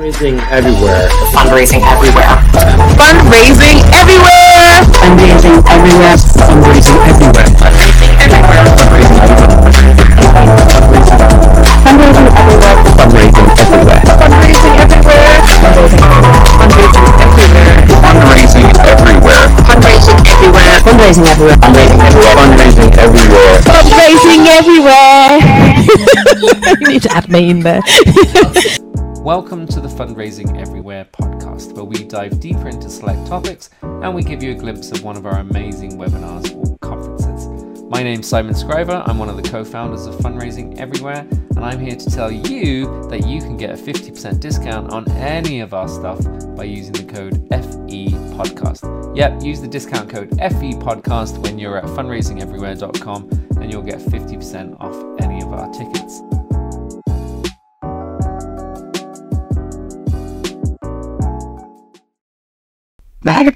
[0.00, 1.12] Fundraising everywhere.
[1.36, 2.40] Fundraising everywhere.
[2.96, 4.80] Fundraising everywhere.
[4.96, 6.16] Fundraising everywhere.
[6.40, 7.44] Fundraising everywhere.
[7.60, 8.64] Fundraising everywhere.
[8.64, 8.96] Fundraising
[12.00, 12.80] everywhere.
[12.80, 14.00] Fundraising everywhere.
[14.16, 15.20] Fundraising everywhere.
[16.56, 17.44] Fundraising everywhere.
[18.00, 19.52] Fundraising everywhere.
[19.68, 20.80] Fundraising everywhere.
[20.80, 21.60] Fundraising everywhere.
[22.40, 23.60] Fundraising everywhere.
[23.68, 25.36] Fundraising everywhere.
[26.80, 27.82] you need to add me in there.
[29.20, 34.22] Welcome to the Fundraising Everywhere podcast, where we dive deeper into select topics and we
[34.22, 37.82] give you a glimpse of one of our amazing webinars or conferences.
[37.90, 41.78] My name's Simon Scriver, I'm one of the co founders of Fundraising Everywhere, and I'm
[41.78, 45.86] here to tell you that you can get a 50% discount on any of our
[45.86, 46.18] stuff
[46.56, 48.08] by using the code FE
[48.38, 49.14] Podcast.
[49.14, 53.28] Yep, use the discount code FE Podcast when you're at fundraisingeverywhere.com
[53.60, 56.22] and you'll get 50% off any of our tickets.
[63.22, 63.54] Hello,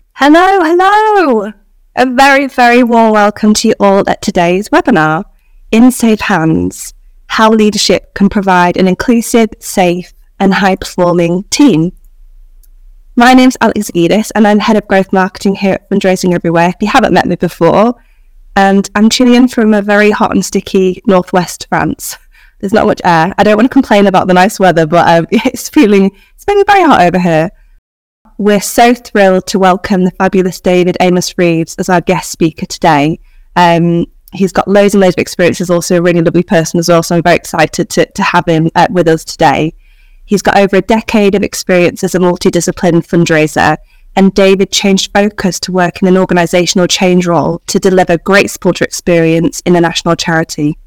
[0.63, 1.51] hello!
[1.97, 5.25] A very, very warm welcome to you all at today's webinar,
[5.71, 6.93] In Safe Hands,
[7.29, 11.93] How Leadership Can Provide an Inclusive, Safe and High Performing Team.
[13.17, 16.77] My name's Alex Edis and I'm Head of Growth Marketing here at Fundraising Everywhere, if
[16.83, 17.95] you haven't met me before.
[18.57, 22.19] And I'm in from a very hot and sticky northwest France.
[22.59, 23.33] There's not much air.
[23.39, 26.65] I don't want to complain about the nice weather, but um, it's feeling it's feeling
[26.67, 27.51] very hot over here
[28.39, 33.21] we're so thrilled to welcome the fabulous David Amos Reeves as our guest speaker today.
[33.55, 35.59] Um, he's got loads and loads of experience.
[35.59, 38.47] He's also a really lovely person as well, so I'm very excited to, to have
[38.47, 39.75] him uh, with us today.
[40.25, 43.77] He's got over a decade of experience as a multidisciplined fundraiser,
[44.17, 48.85] and David changed focus to work in an organisational change role to deliver great supporter
[48.85, 50.79] experience in a national charity.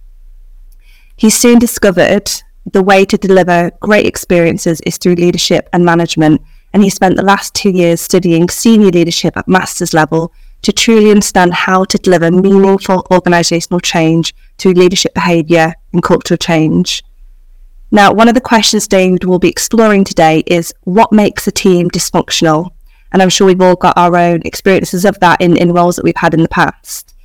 [1.16, 2.30] He soon discovered
[2.66, 6.42] the way to deliver great experiences is through leadership and management
[6.74, 11.12] and he spent the last two years studying senior leadership at master's level to truly
[11.12, 17.04] understand how to deliver meaningful organisational change through leadership behaviour and cultural change.
[17.90, 21.90] Now, one of the questions David will be exploring today is what makes a team
[21.90, 22.72] dysfunctional?
[23.14, 26.04] And I'm sure we've all got our own experiences of that in, in roles that
[26.04, 27.16] we've had in the past.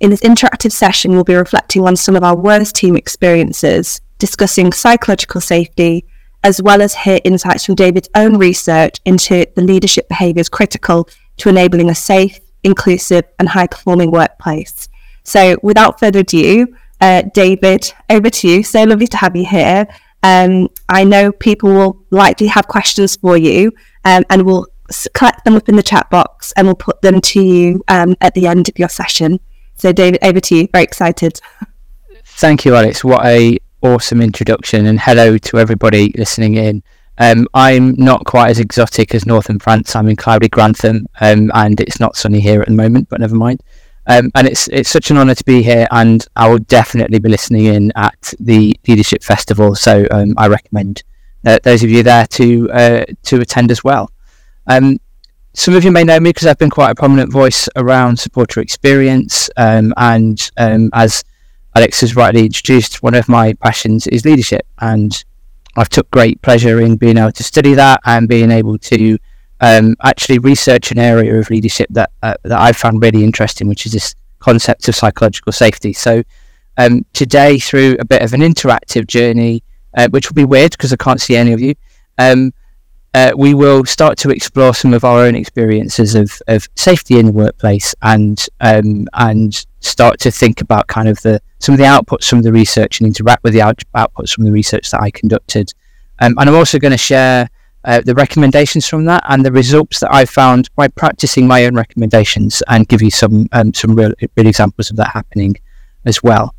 [0.00, 4.72] In this interactive session, we'll be reflecting on some of our worst team experiences, discussing
[4.72, 6.06] psychological safety,
[6.44, 11.08] as well as hear insights from David's own research into the leadership behaviours critical
[11.38, 14.88] to enabling a safe, inclusive, and high performing workplace.
[15.24, 16.66] So, without further ado,
[17.00, 18.62] uh, David, over to you.
[18.62, 19.86] So lovely to have you here.
[20.22, 23.72] Um, I know people will likely have questions for you,
[24.04, 24.66] um, and we'll
[25.14, 28.34] collect them up in the chat box and we'll put them to you um, at
[28.34, 29.40] the end of your session.
[29.74, 30.68] So, David, over to you.
[30.72, 31.40] Very excited.
[32.24, 33.02] Thank you, Alex.
[33.02, 36.82] What a awesome introduction, and hello to everybody listening in.
[37.18, 39.94] Um, I'm not quite as exotic as northern France.
[39.94, 43.34] I'm in cloudy Grantham, um, and it's not sunny here at the moment, but never
[43.34, 43.62] mind.
[44.06, 47.28] Um, and it's it's such an honour to be here, and I will definitely be
[47.28, 49.74] listening in at the Leadership Festival.
[49.74, 51.02] So um, I recommend
[51.44, 54.10] uh, those of you there to uh, to attend as well.
[54.66, 54.98] Um,
[55.54, 58.60] some of you may know me because I've been quite a prominent voice around supporter
[58.60, 61.24] experience, um, and as
[61.74, 65.24] Alex has rightly introduced, one of my passions is leadership, and
[65.76, 69.18] I've took great pleasure in being able to study that and being able to
[69.60, 73.86] um, actually research an area of leadership that uh, that I found really interesting, which
[73.86, 75.92] is this concept of psychological safety.
[75.92, 76.22] So
[76.76, 79.62] um, today, through a bit of an interactive journey,
[79.96, 81.74] uh, which will be weird because I can't see any of you,
[82.18, 82.52] um,
[83.14, 87.26] uh, we will start to explore some of our own experiences of, of safety in
[87.26, 91.84] the workplace and um, and start to think about kind of the some of the
[91.84, 95.10] outputs from the research and interact with the out- outputs from the research that I
[95.10, 95.72] conducted.
[96.20, 97.50] Um, and I'm also going to share
[97.84, 101.74] uh, the recommendations from that and the results that I found by practicing my own
[101.74, 105.56] recommendations and give you some um, some real, real examples of that happening
[106.06, 106.54] as well.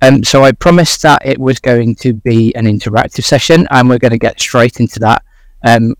[0.00, 3.98] Um, so I promised that it was going to be an interactive session, and we're
[3.98, 5.22] going to get straight into that
[5.62, 5.94] um,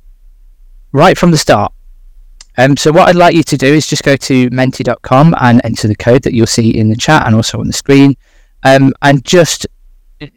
[0.93, 1.73] right from the start.
[2.57, 5.87] Um, so what I'd like you to do is just go to menti.com and enter
[5.87, 8.17] the code that you'll see in the chat and also on the screen.
[8.65, 9.67] Um, and just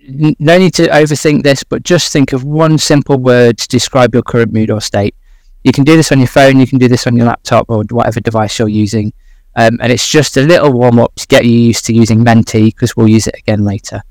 [0.08, 4.22] no need to overthink this, but just think of one simple word to describe your
[4.22, 5.16] current mood or state.
[5.64, 7.84] You can do this on your phone, you can do this on your laptop or
[7.90, 9.14] whatever device you're using.
[9.56, 12.66] Um, and it's just a little warm up to get you used to using Menti
[12.66, 14.02] because we'll use it again later.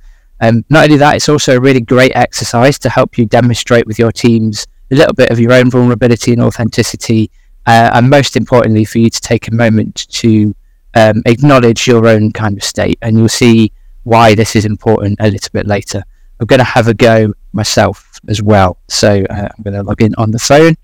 [0.40, 3.99] Um, not only that, it's also a really great exercise to help you demonstrate with
[3.99, 7.31] your teams a little bit of your own vulnerability and authenticity,
[7.66, 10.54] uh, and most importantly, for you to take a moment to
[10.94, 12.98] um, acknowledge your own kind of state.
[13.02, 13.72] And you'll see
[14.04, 16.02] why this is important a little bit later.
[16.40, 18.78] I'm going to have a go myself as well.
[18.88, 20.76] So uh, I'm going to log in on the phone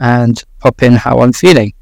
[0.00, 1.74] and pop in how I'm feeling.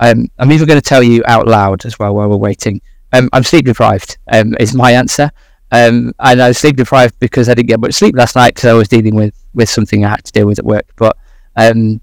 [0.00, 2.80] Um, I'm even going to tell you out loud as well while we're waiting.
[3.12, 4.18] Um, I'm sleep deprived.
[4.32, 5.30] Um, is my answer.
[5.72, 8.70] Um, and I was sleep deprived because I didn't get much sleep last night because
[8.70, 10.86] I was dealing with, with something I had to deal with at work.
[10.96, 11.16] But
[11.56, 12.00] um,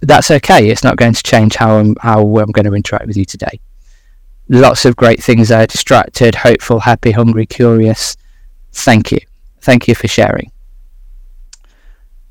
[0.00, 0.68] that's okay.
[0.68, 3.60] It's not going to change how I'm how I'm going to interact with you today.
[4.48, 5.48] Lots of great things.
[5.48, 8.16] Distracted, hopeful, happy, hungry, curious.
[8.72, 9.20] Thank you.
[9.60, 10.50] Thank you for sharing.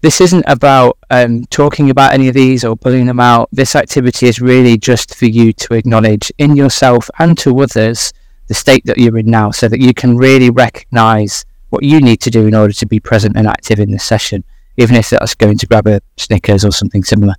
[0.01, 3.49] This isn't about um, talking about any of these or pulling them out.
[3.51, 8.11] This activity is really just for you to acknowledge in yourself and to others
[8.47, 12.17] the state that you're in now so that you can really recognize what you need
[12.17, 14.43] to do in order to be present and active in this session,
[14.81, 17.35] even if that's going to grab a Snickers or something similar.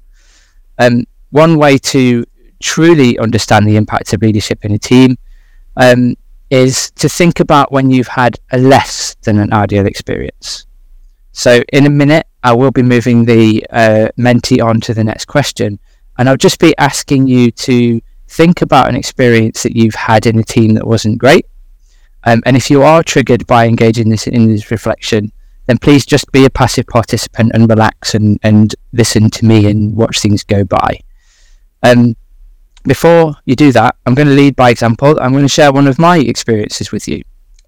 [0.78, 2.24] Um, one way to
[2.60, 5.16] truly understand the impact of leadership in a team
[5.76, 6.14] um,
[6.50, 10.66] is to think about when you've had a less than an ideal experience.
[11.32, 15.24] So, in a minute, I will be moving the uh, Menti on to the next
[15.24, 15.78] question,
[16.18, 20.38] and I'll just be asking you to think about an experience that you've had in
[20.38, 21.46] a team that wasn't great.
[22.24, 25.32] Um, and if you are triggered by engaging this in this reflection,
[25.66, 29.94] then please just be a passive participant and relax and, and listen to me and
[29.94, 31.00] watch things go by.
[31.82, 32.16] Um,
[32.84, 35.18] before you do that, I'm going to lead by example.
[35.20, 37.22] I'm going to share one of my experiences with you.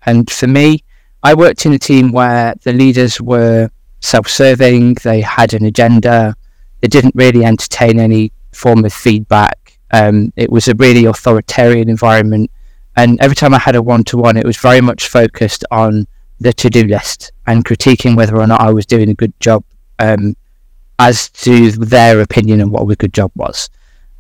[0.07, 0.83] And for me,
[1.23, 3.71] I worked in a team where the leaders were
[4.01, 6.35] self serving, they had an agenda,
[6.81, 9.79] they didn't really entertain any form of feedback.
[9.93, 12.51] Um, it was a really authoritarian environment.
[12.97, 16.07] And every time I had a one to one, it was very much focused on
[16.45, 19.65] the to do list and critiquing whether or not I was doing a good job
[19.99, 20.37] um,
[20.99, 23.71] as to their opinion and what a good job was.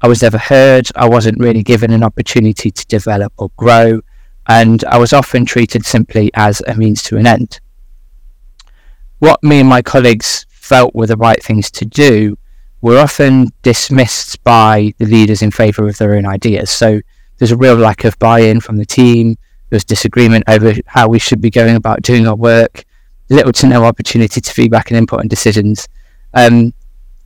[0.01, 4.01] I was never heard, I wasn't really given an opportunity to develop or grow,
[4.49, 7.61] and I was often treated simply as a means to an end.
[9.19, 12.39] What me and my colleagues felt were the right things to do
[12.81, 16.71] were often dismissed by the leaders in favour of their own ideas.
[16.71, 17.01] So
[17.37, 19.37] there's a real lack of buy in from the team
[19.71, 22.85] was disagreement over how we should be going about doing our work,
[23.29, 25.89] little to no opportunity to feedback and input on decisions.
[26.35, 26.75] Um,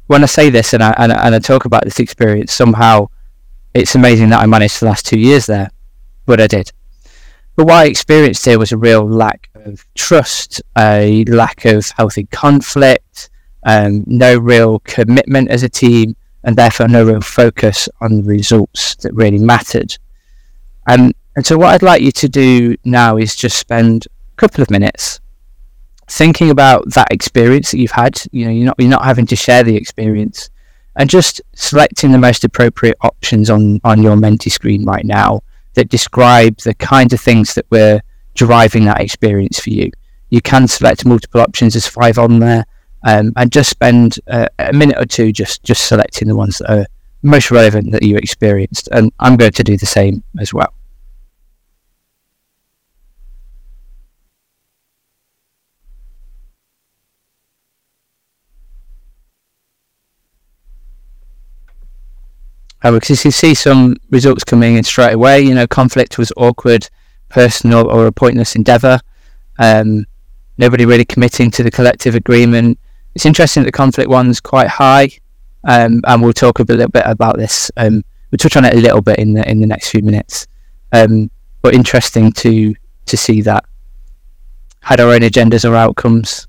[0.06, 3.08] when I say this and I, and, and I talk about this experience, somehow
[3.74, 5.70] it's amazing that I managed the last two years there,
[6.26, 6.72] but I did.
[7.56, 12.26] But what I experienced here was a real lack of trust, a lack of healthy
[12.26, 13.30] conflict,
[13.64, 18.94] um, no real commitment as a team, and therefore no real focus on the results
[18.96, 19.98] that really mattered.
[20.86, 24.60] Um, and so, what I'd like you to do now is just spend a couple
[24.60, 25.20] of minutes
[26.08, 28.20] thinking about that experience that you've had.
[28.32, 30.50] You know, you're not you're not having to share the experience,
[30.96, 35.42] and just selecting the most appropriate options on on your Menti screen right now
[35.74, 38.00] that describe the kinds of things that were
[38.34, 39.92] driving that experience for you.
[40.30, 41.74] You can select multiple options.
[41.74, 42.66] There's five on there,
[43.04, 46.80] um, and just spend uh, a minute or two just just selecting the ones that
[46.80, 46.86] are
[47.22, 48.88] most relevant that you experienced.
[48.90, 50.74] And I'm going to do the same as well.
[62.88, 65.42] Uh, because you can see some results coming in straight away.
[65.42, 66.88] You know, conflict was awkward,
[67.28, 68.98] personal, or a pointless endeavour.
[69.58, 70.06] Um,
[70.56, 72.78] nobody really committing to the collective agreement.
[73.14, 75.10] It's interesting that the conflict one's quite high,
[75.64, 77.70] um, and we'll talk a little bit about this.
[77.76, 80.46] Um, we'll touch on it a little bit in the in the next few minutes.
[80.92, 81.30] Um,
[81.60, 83.66] but interesting to to see that
[84.80, 86.48] had our own agendas or outcomes.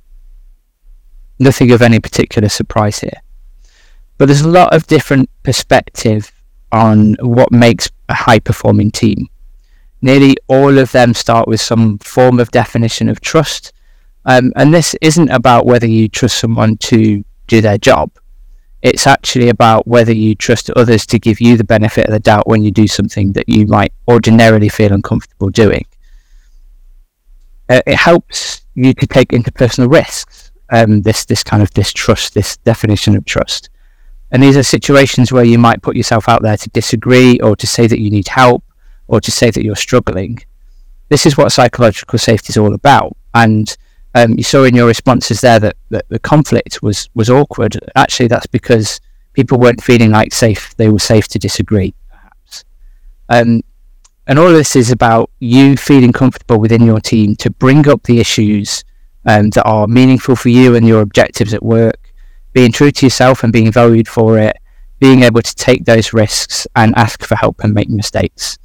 [1.38, 3.22] Nothing of any particular surprise here.
[4.20, 6.32] But there's a lot of different perspective
[6.74, 9.30] on what makes a high performing team.
[10.02, 13.72] Nearly all of them start with some form of definition of trust.
[14.26, 18.12] Um, and this isn't about whether you trust someone to do their job.
[18.82, 22.46] It's actually about whether you trust others to give you the benefit of the doubt
[22.46, 25.86] when you do something that you might ordinarily feel uncomfortable doing.
[27.70, 30.52] Uh, it helps you to take interpersonal risks.
[30.72, 33.70] Um, this this kind of distrust, this definition of trust.
[34.32, 37.66] And these are situations where you might put yourself out there to disagree or to
[37.66, 38.64] say that you need help
[39.08, 40.40] or to say that you're struggling.
[41.10, 43.18] This is what psychological safety is all about.
[43.34, 43.76] And
[44.14, 47.80] um, you saw in your responses there that, that the conflict was, was awkward.
[47.96, 49.00] Actually, that's because
[49.34, 50.76] people weren't feeling like safe.
[50.78, 52.66] They were safe to disagree, perhaps.
[53.30, 53.64] Um,
[54.28, 58.04] and all of this is about you feeling comfortable within your team to bring up
[58.04, 58.84] the issues
[59.26, 62.09] um, that are meaningful for you and your objectives at work
[62.60, 64.58] being true to yourself and being valued for it,
[65.00, 68.58] being able to take those risks and ask for help and make mistakes.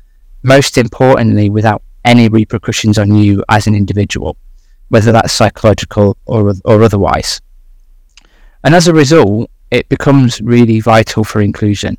[0.43, 4.37] Most importantly, without any repercussions on you as an individual.
[4.89, 7.41] whether that's psychological or or otherwise.
[8.65, 11.97] And as a result, it becomes really vital for inclusion.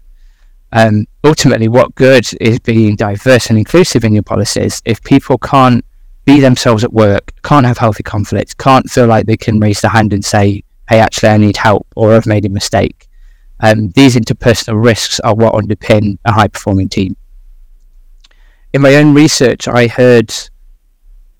[0.71, 5.83] Um, ultimately, what good is being diverse and inclusive in your policies if people can't
[6.25, 9.91] be themselves at work, can't have healthy conflicts, can't feel like they can raise their
[9.91, 13.07] hand and say, hey, actually, I need help or I've made a mistake.
[13.59, 17.15] Um, these interpersonal risks are what underpin a high performing team.
[18.73, 20.33] In my own research, I heard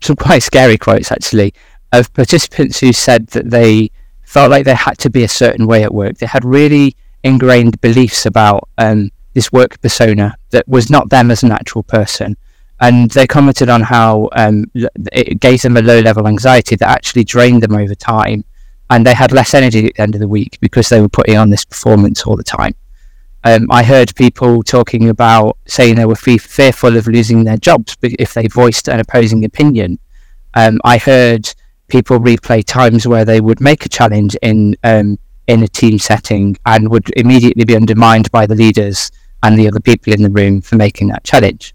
[0.00, 1.54] some quite scary quotes actually
[1.92, 3.90] of participants who said that they
[4.22, 6.18] felt like they had to be a certain way at work.
[6.18, 11.42] They had really ingrained beliefs about um, this work persona that was not them as
[11.42, 12.36] a natural person
[12.80, 17.24] and they commented on how um, it gave them a low level anxiety that actually
[17.24, 18.44] drained them over time
[18.90, 21.36] and they had less energy at the end of the week because they were putting
[21.36, 22.74] on this performance all the time
[23.46, 27.96] um, I heard people talking about saying they were fe- fearful of losing their jobs
[28.02, 30.00] if they voiced an opposing opinion.
[30.54, 31.54] Um, I heard
[31.86, 36.56] people replay times where they would make a challenge in um, in a team setting
[36.66, 39.12] and would immediately be undermined by the leaders
[39.44, 41.72] and the other people in the room for making that challenge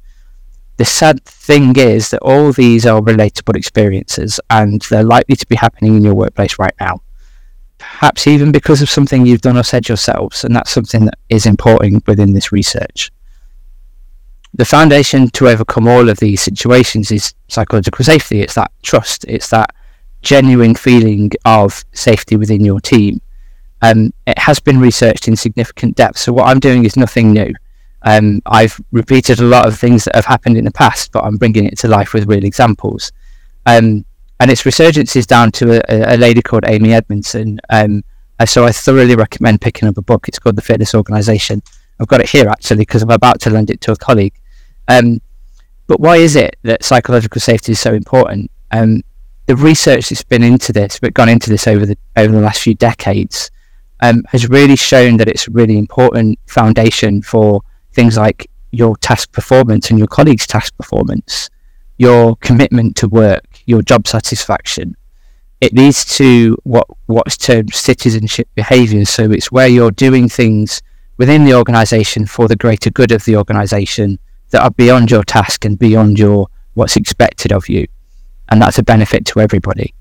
[0.82, 5.56] the sad thing is that all these are relatable experiences and they're likely to be
[5.56, 7.04] happening in your workplace right now.
[7.78, 11.46] Perhaps even because of something you've done or said yourselves, and that's something that is
[11.46, 13.12] important within this research.
[14.56, 18.42] The foundation to overcome all of these situations is psychological safety.
[18.42, 19.76] It's that trust, it's that
[20.24, 23.22] genuine feeling of safety within your team.
[23.84, 27.54] Um, it has been researched in significant depth, so what I'm doing is nothing new.
[28.04, 31.38] Um, I've repeated a lot of things that have happened in the past, but I'm
[31.38, 33.12] bringing it to life with real examples.
[33.66, 34.06] Um,
[34.40, 37.60] and its resurgence is down to a, a lady called Amy Edmondson.
[37.70, 38.04] Um,
[38.40, 40.28] uh, so I thoroughly recommend picking up a book.
[40.28, 41.62] It's called The Fearless Organization.
[42.00, 44.34] I've got it here actually because I'm about to lend it to a colleague.
[44.88, 45.22] Um,
[45.86, 48.50] but why is it that psychological safety is so important?
[48.72, 49.04] Um,
[49.46, 52.62] the research that's been into this, but gone into this over the over the last
[52.62, 53.52] few decades,
[54.00, 57.62] um, has really shown that it's a really important foundation for
[57.94, 61.50] things like your task performance and your colleagues' task performance,
[61.98, 64.96] your commitment to work, your job satisfaction.
[65.60, 69.10] It leads to what what's termed citizenship behaviours.
[69.10, 70.82] So it's where you're doing things
[71.18, 74.18] within the organisation for the greater good of the organisation
[74.50, 77.86] that are beyond your task and beyond your what's expected of you,
[78.50, 79.94] and that's a benefit to everybody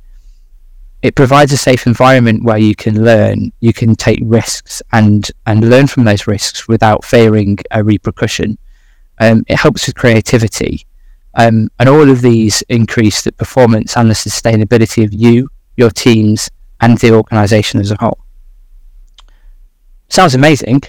[1.02, 5.70] it provides a safe environment where you can learn, you can take risks and and
[5.70, 8.58] learn from those risks without fearing a repercussion.
[9.18, 10.86] Um, it helps with creativity,
[11.34, 16.50] um, and all of these increase the performance and the sustainability of you, your teams,
[16.80, 18.18] and the organisation as a whole.
[20.08, 20.82] Sounds amazing.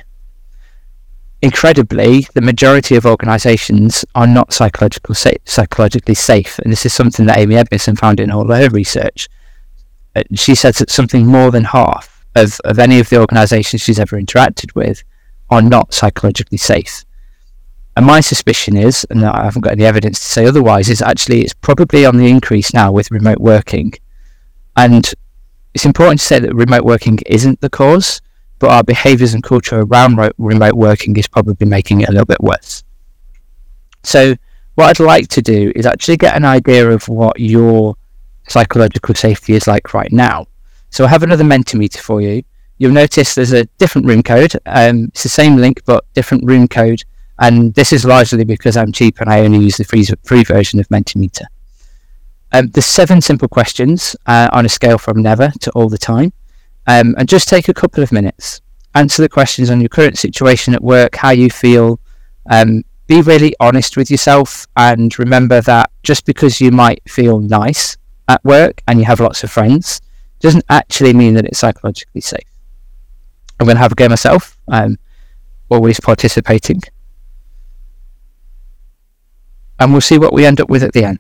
[1.42, 7.26] Incredibly, the majority of organisations are not psychological sa- psychologically safe, and this is something
[7.26, 9.30] that Amy Edmondson found in all her research
[10.16, 14.00] Uh, she says that something more than half of, of any of the organisations she's
[14.00, 15.04] ever interacted with
[15.50, 17.06] are not psychologically safe.
[17.98, 21.42] And my suspicion is, and I haven't got any evidence to say otherwise, is actually
[21.42, 23.94] it's probably on the increase now with remote working.
[24.78, 25.14] And
[25.74, 28.22] it's important to say that remote working isn't the cause,
[28.60, 32.42] but our behaviours and culture around remote working is probably making it a little bit
[32.42, 32.84] worse.
[34.04, 34.36] So,
[34.76, 37.96] what I'd like to do is actually get an idea of what your
[38.52, 40.46] psychological safety is like right now.
[40.90, 42.44] So I have another Mentimeter for you.
[42.78, 44.54] You'll notice there's a different room code.
[44.66, 47.04] Um, it's the same link, but different room code.
[47.40, 50.80] And this is largely because I'm cheap and I only use the free, free version
[50.80, 51.46] of Mentimeter.
[52.52, 56.34] Um, there's seven simple questions uh, on a scale from never to all the time.
[56.88, 58.62] Um, and just take a couple of minutes.
[58.94, 62.00] Answer the questions on your current situation at work, how you feel.
[62.50, 67.98] Um, be really honest with yourself and remember that just because you might feel nice
[68.32, 70.02] at work and you have lots of friends
[70.40, 72.50] doesn't actually mean that it's psychologically safe.
[73.60, 74.58] I'm going to have a go myself.
[74.68, 74.98] I'm
[75.70, 76.82] always participating.
[79.80, 81.20] And we'll see what we end up with at the end.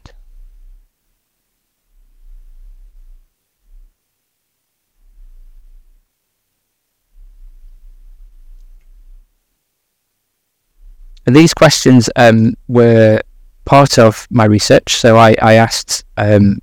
[11.27, 13.21] And these questions um, were
[13.65, 14.95] part of my research.
[14.95, 16.57] So I, I asked um,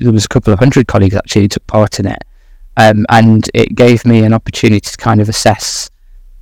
[0.00, 2.22] there was a couple of hundred colleagues actually who took part in it,
[2.76, 5.90] um, and it gave me an opportunity to kind of assess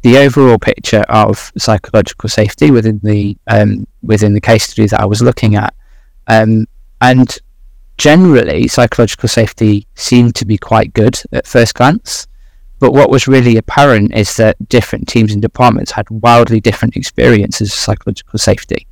[0.03, 5.07] the overall picture of psychological safety within the um, within the case study that I
[5.07, 5.75] was looking at,
[6.29, 6.67] um,
[7.01, 7.37] and
[7.99, 12.27] generally psychological safety seemed to be quite good at first glance.
[12.79, 17.73] But what was really apparent is that different teams and departments had wildly different experiences
[17.73, 18.87] of psychological safety.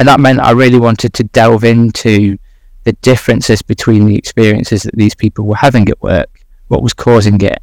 [0.00, 2.38] And that meant I really wanted to delve into
[2.84, 7.40] the differences between the experiences that these people were having at work, what was causing
[7.40, 7.62] it,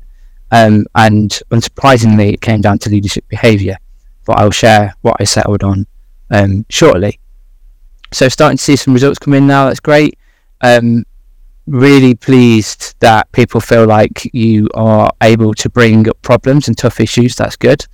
[0.52, 3.78] um, and unsurprisingly, it came down to leadership behaviour.
[4.26, 5.86] But I'll share what I settled on
[6.32, 7.20] um, shortly.
[8.12, 9.68] So starting to see some results come in now.
[9.68, 10.18] That's great.
[10.62, 11.04] Um,
[11.68, 17.00] really pleased that people feel like you are able to bring up problems and tough
[17.00, 17.36] issues.
[17.36, 17.86] That's good.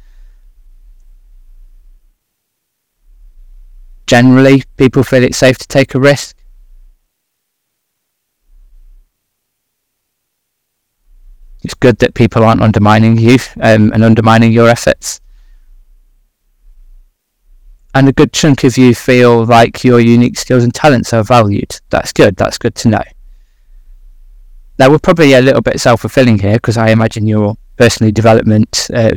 [4.07, 6.37] Generally, people feel it's safe to take a risk.
[11.65, 15.19] It's good that people aren't undermining you um, and undermining your efforts.
[17.95, 21.79] And a good chunk of you feel like your unique skills and talents are valued.
[21.89, 22.35] That's good.
[22.35, 23.03] That's good to know.
[24.77, 28.87] Now, we're probably a little bit self fulfilling here because I imagine your personal development,
[28.93, 29.13] uh,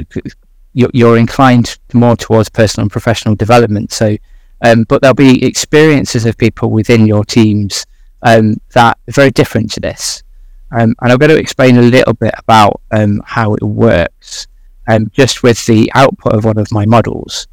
[0.72, 3.92] you're, inclined more towards personal and professional development.
[3.92, 4.16] So,
[4.62, 7.84] um, but there'll be experiences of people within your teams
[8.22, 10.22] um, that are very different to this.
[10.70, 14.46] Um, and I'm going to explain a little bit about um, how it works,
[14.86, 17.46] um, just with the output of one of my models.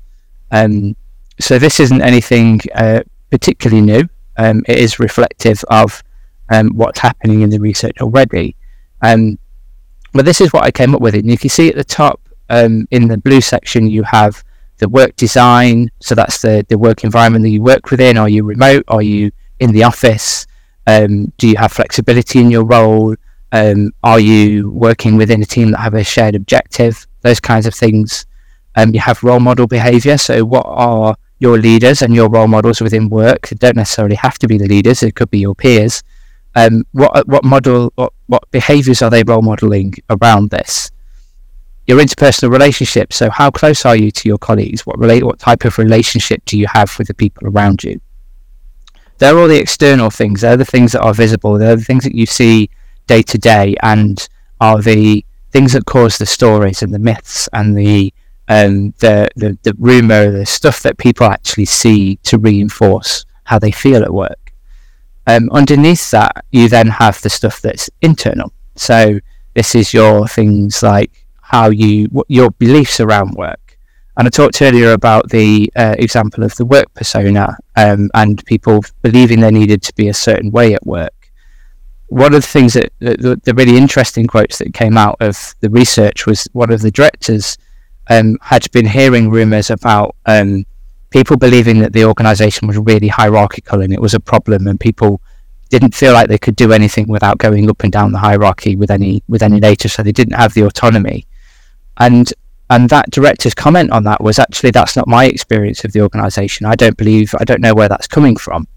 [0.52, 0.96] Um,
[1.40, 4.10] so this isn't anything uh, particularly new.
[4.38, 6.04] Um, it is reflective of
[6.50, 8.56] um, what's happening in the research already.
[9.02, 11.16] but this is what I came up with.
[11.16, 14.44] And you can see at the top in the blue section, you have
[14.78, 15.90] the work design.
[16.02, 18.18] So that's the, the work environment that you work within.
[18.18, 18.84] Are you remote?
[18.88, 20.48] Are you in the office?
[20.88, 23.15] Um, do you have flexibility in your role?
[23.51, 27.08] Um, are you working within a team that have a shared objective?
[27.22, 28.25] Those kinds of things.
[28.75, 30.18] Um, you have role model behavior.
[30.18, 33.48] So, what are your leaders and your role models within work?
[33.48, 35.01] They don't necessarily have to be the leaders.
[35.01, 36.04] It could be your peers.
[36.56, 40.92] Um, what what model what, what behaviors are they role modeling around this?
[41.88, 43.15] Your interpersonal relationships.
[43.15, 44.86] So, how close are you to your colleagues?
[44.86, 45.24] What relate?
[45.24, 48.01] What type of relationship do you have with the people around you?
[49.18, 50.42] They're all the external things.
[50.42, 51.58] They're the things that are visible.
[51.58, 52.70] They're the things that you see
[53.08, 54.28] day to day, and
[54.60, 58.14] are the things that cause the stories and the myths and the
[58.48, 63.72] um, the, the the rumor, the stuff that people actually see to reinforce how they
[63.72, 64.54] feel at work.
[65.28, 68.51] Um, underneath that, you then have the stuff that's internal.
[68.75, 69.20] So
[69.56, 73.65] this is your things like how you your beliefs around work
[74.18, 78.84] and I talked earlier about the uh, example of the work persona um, and people
[79.01, 81.32] believing they needed to be a certain way at work.
[82.08, 85.70] One of the things that the, the really interesting quotes that came out of the
[85.70, 87.58] research was one of the directors
[88.10, 90.66] um, had been hearing rumours about um,
[91.10, 95.22] people believing that the organisation was really hierarchical and it was a problem, and people
[95.70, 98.92] didn't feel like they could do anything without going up and down the hierarchy with
[98.92, 101.25] any with any data, so they didn't have the autonomy.
[101.98, 102.32] And
[102.70, 106.66] and that director's comment on that was actually that's not my experience of the organization.
[106.66, 108.68] I don't believe i don't know where that's coming from.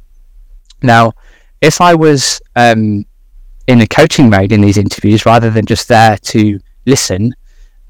[0.83, 1.13] Now
[1.61, 3.05] if i was um,
[3.67, 7.35] in a coaching mode in these interviews rather than just there to listen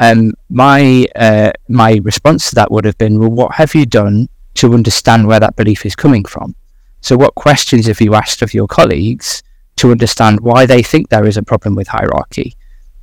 [0.00, 4.28] um, my uh, my response to that would have been well what have you done
[4.54, 6.54] to understand where that belief is coming from?
[7.00, 9.42] So what questions have you asked of your colleagues
[9.76, 12.56] to understand why they think there is a problem with hierarchy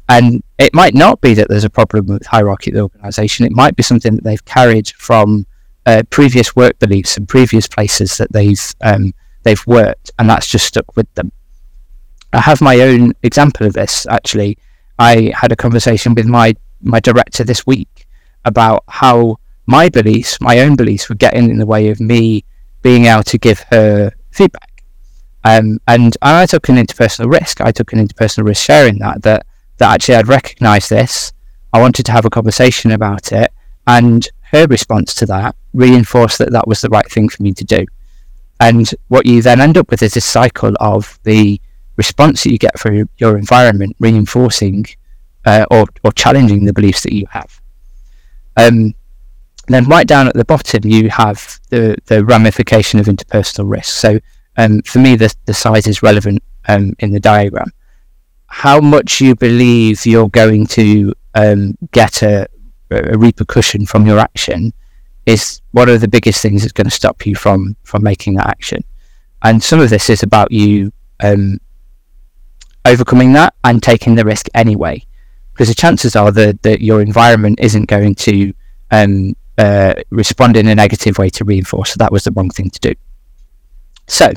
[0.07, 3.45] and it might not be that there's a problem with hierarchy of the organization.
[3.45, 5.45] It might be something that they've carried from
[5.85, 9.13] uh, previous work beliefs and previous places that they've um,
[9.43, 11.31] they've worked, and that's just stuck with them.
[12.33, 14.05] I have my own example of this.
[14.07, 14.57] Actually,
[14.99, 18.07] I had a conversation with my my director this week
[18.43, 22.45] about how my beliefs, my own beliefs, were getting in the way of me
[22.83, 24.83] being able to give her feedback.
[25.43, 27.61] Um, and I took an interpersonal risk.
[27.61, 29.45] I took an interpersonal risk sharing that that
[29.77, 31.33] that actually I'd recognised this.
[31.73, 33.51] I wanted to have a conversation about it,
[33.87, 37.63] and her response to that reinforced that that was the right thing for me to
[37.63, 37.85] do.
[38.59, 41.59] And what you then end up with is this cycle of the
[41.97, 44.85] response that you get from your environment reinforcing
[45.45, 47.61] uh, or, or challenging the beliefs that you have.
[48.57, 48.93] Um,
[49.67, 53.93] then right down at the bottom, you have the, the ramification of interpersonal risk.
[53.95, 54.19] So
[54.57, 57.71] um, for me, the, the size is relevant um, in the diagram
[58.47, 62.47] how much you believe you're going to um, get a,
[62.91, 64.73] a, repercussion from your action
[65.25, 68.47] is one of the biggest things that's going to stop you from from making that
[68.47, 68.83] action.
[69.43, 71.59] And some of this is about you um,
[72.85, 75.03] overcoming that and taking the risk anyway,
[75.53, 78.53] because the chances are that, that your environment isn't going to
[78.91, 82.69] um, uh, respond in a negative way to reinforce that, that was the wrong thing
[82.69, 82.93] to do.
[84.07, 84.31] So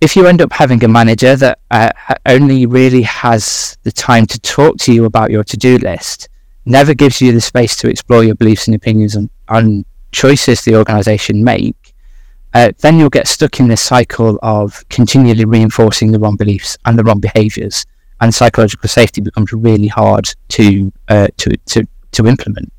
[0.00, 1.90] if you end up having a manager that uh,
[2.26, 6.28] only really has the time to talk to you about your to-do list,
[6.64, 10.76] never gives you the space to explore your beliefs and opinions on, on choices the
[10.76, 11.94] organization make,
[12.54, 16.98] uh, then you'll get stuck in this cycle of continually reinforcing the wrong beliefs and
[16.98, 17.84] the wrong behaviors,
[18.20, 22.72] and psychological safety becomes really hard to uh, to, to to implement.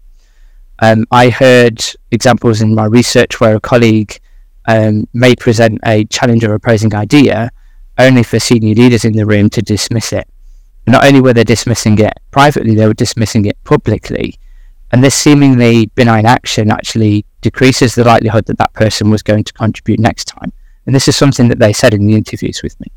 [0.79, 4.19] Um, I heard examples in my research where a colleague
[4.69, 7.49] um, may present a challenge or opposing idea
[7.97, 10.27] only for senior leaders in the room to dismiss it.
[10.85, 14.35] Not only were they dismissing it privately, they were dismissing it publicly.
[14.91, 19.53] And this seemingly benign action actually decreases the likelihood that that person was going to
[19.53, 20.53] contribute next time.
[20.85, 22.87] And this is something that they said in the interviews with me.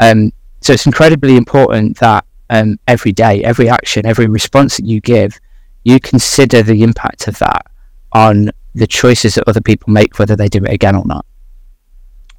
[0.00, 5.00] Um, so it's incredibly important that um, every day, every action, every response that you
[5.00, 5.40] give,
[5.84, 7.66] you consider the impact of that
[8.12, 11.24] on the choices that other people make, whether they do it again or not.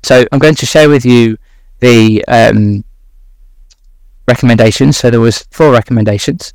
[0.03, 1.37] So I'm going to share with you
[1.79, 2.83] the um,
[4.27, 4.97] recommendations.
[4.97, 6.53] So there was four recommendations.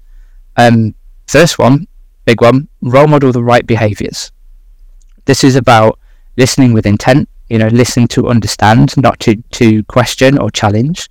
[0.57, 0.95] Um,
[1.27, 1.87] first one,
[2.25, 4.33] big one, role model the right behaviors.
[5.27, 5.99] This is about
[6.37, 7.29] listening with intent.
[7.49, 11.11] You know, listen to understand, not to to question or challenge.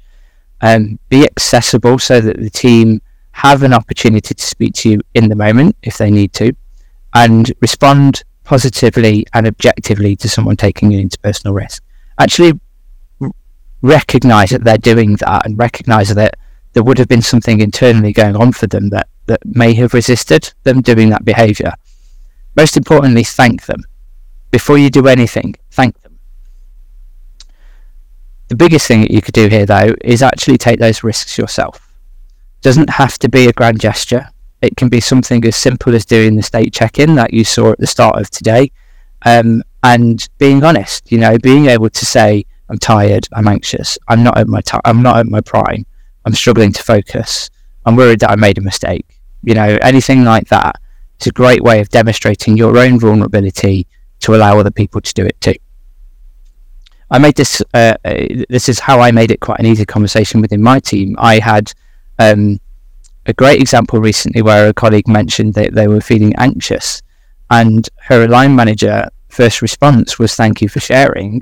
[0.62, 3.02] Um, be accessible so that the team
[3.34, 6.56] have an opportunity to speak to you in the moment if they need to,
[7.14, 11.84] and respond positively and objectively to someone taking an interpersonal risk.
[12.20, 12.60] Actually,
[13.82, 16.36] recognize that they're doing that and recognize that
[16.74, 20.54] there would have been something internally going on for them that, that may have resisted
[20.64, 21.74] them doing that behavior.
[22.56, 23.84] Most importantly, thank them.
[24.52, 26.20] Before you do anything, thank them.
[28.48, 31.92] The biggest thing that you could do here, though, is actually take those risks yourself.
[32.62, 34.30] Doesn't have to be a grand gesture.
[34.64, 37.80] It can be something as simple as doing the state check-in that you saw at
[37.80, 38.72] the start of today,
[39.26, 41.12] um, and being honest.
[41.12, 43.28] You know, being able to say, "I'm tired.
[43.34, 43.98] I'm anxious.
[44.08, 45.86] I'm not at my ti I'm not at my prime.
[46.24, 47.50] I'm struggling to focus.
[47.86, 50.80] I'm worried that I made a mistake." You know, anything like that.
[51.18, 53.86] It's a great way of demonstrating your own vulnerability
[54.22, 55.56] to allow other people to do it too.
[57.12, 57.62] I made this.
[57.74, 61.18] Uh, uh, this is how I made it quite an easy conversation within my team.
[61.20, 61.74] I had
[62.18, 62.60] um,
[63.26, 67.02] a great example recently where a colleague mentioned that they were feeling anxious,
[67.50, 71.42] and her line manager first response was "Thank you for sharing,"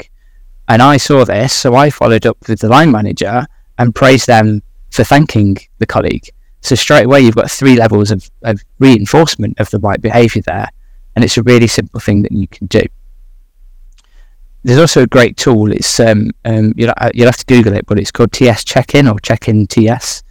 [0.67, 3.45] and I saw this, so I followed up with the line manager
[3.77, 6.29] and praised them for thanking the colleague.
[6.61, 10.69] So straight away, you've got three levels of, of reinforcement of the right behaviour there,
[11.15, 12.83] and it's a really simple thing that you can do
[14.63, 15.71] there's also a great tool.
[15.71, 19.19] It's um, um you'll, you'll have to Google it, but it's called TS Check-in or
[19.19, 20.23] Check-in TS,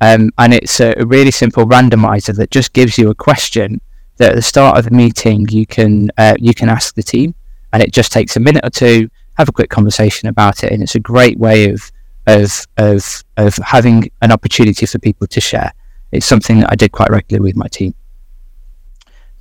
[0.00, 3.80] um, and it's a, really simple randomizer that just gives you a question
[4.16, 7.34] that at the start of the meeting you can uh, you can ask the team,
[7.72, 9.08] and it just takes a minute or two.
[9.34, 11.90] Have a quick conversation about it, and it's a great way of
[12.26, 15.72] of of of having an opportunity for people to share.
[16.12, 17.94] It's something that I did quite regularly with my team.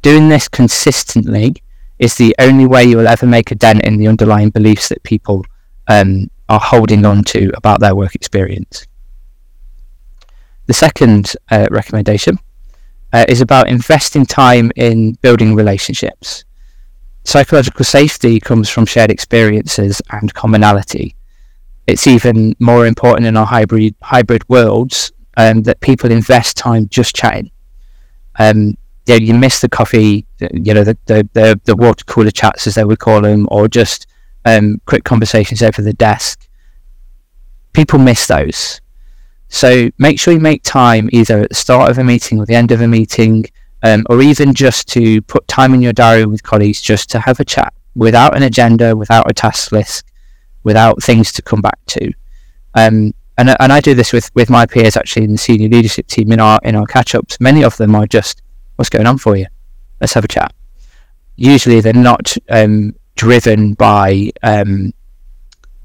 [0.02, 1.56] Doing this consistently
[2.00, 5.02] is the only way you will ever make a dent in the underlying beliefs that
[5.04, 5.46] people
[5.88, 8.86] um, are holding on to about their work experience.
[10.68, 12.40] The second uh, recommendation
[13.14, 16.44] uh, is about investing time in building relationships.
[17.24, 21.16] Psychological safety comes from shared experiences and commonality.
[21.88, 27.16] It's even more important in our hybrid hybrid worlds um, that people invest time just
[27.16, 27.52] chatting.
[28.38, 32.32] Um, you, know, you miss the coffee, you know, the, the, the, the, water cooler
[32.32, 34.08] chats, as they would call them, or just
[34.46, 36.48] um, quick conversations over the desk.
[37.74, 38.82] People miss those.
[39.50, 42.56] So make sure you make time either at the start of a meeting or the
[42.56, 43.46] end of a meeting,
[43.84, 47.40] um, or even just to put time in your diary with colleagues just to have
[47.40, 50.06] a chat without an agenda, without a task list,
[50.64, 52.12] without things to come back to.
[52.74, 56.08] Um, and, and I do this with, with my peers actually in the senior leadership
[56.08, 57.40] team in our in our catch ups.
[57.40, 58.42] Many of them are just
[58.76, 59.46] what's going on for you?
[60.00, 60.54] Let's have a chat.
[61.36, 64.94] Usually they're not um, driven by um,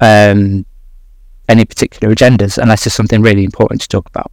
[0.00, 0.64] um,
[1.50, 4.30] any particular agendas unless there's something really important to talk about.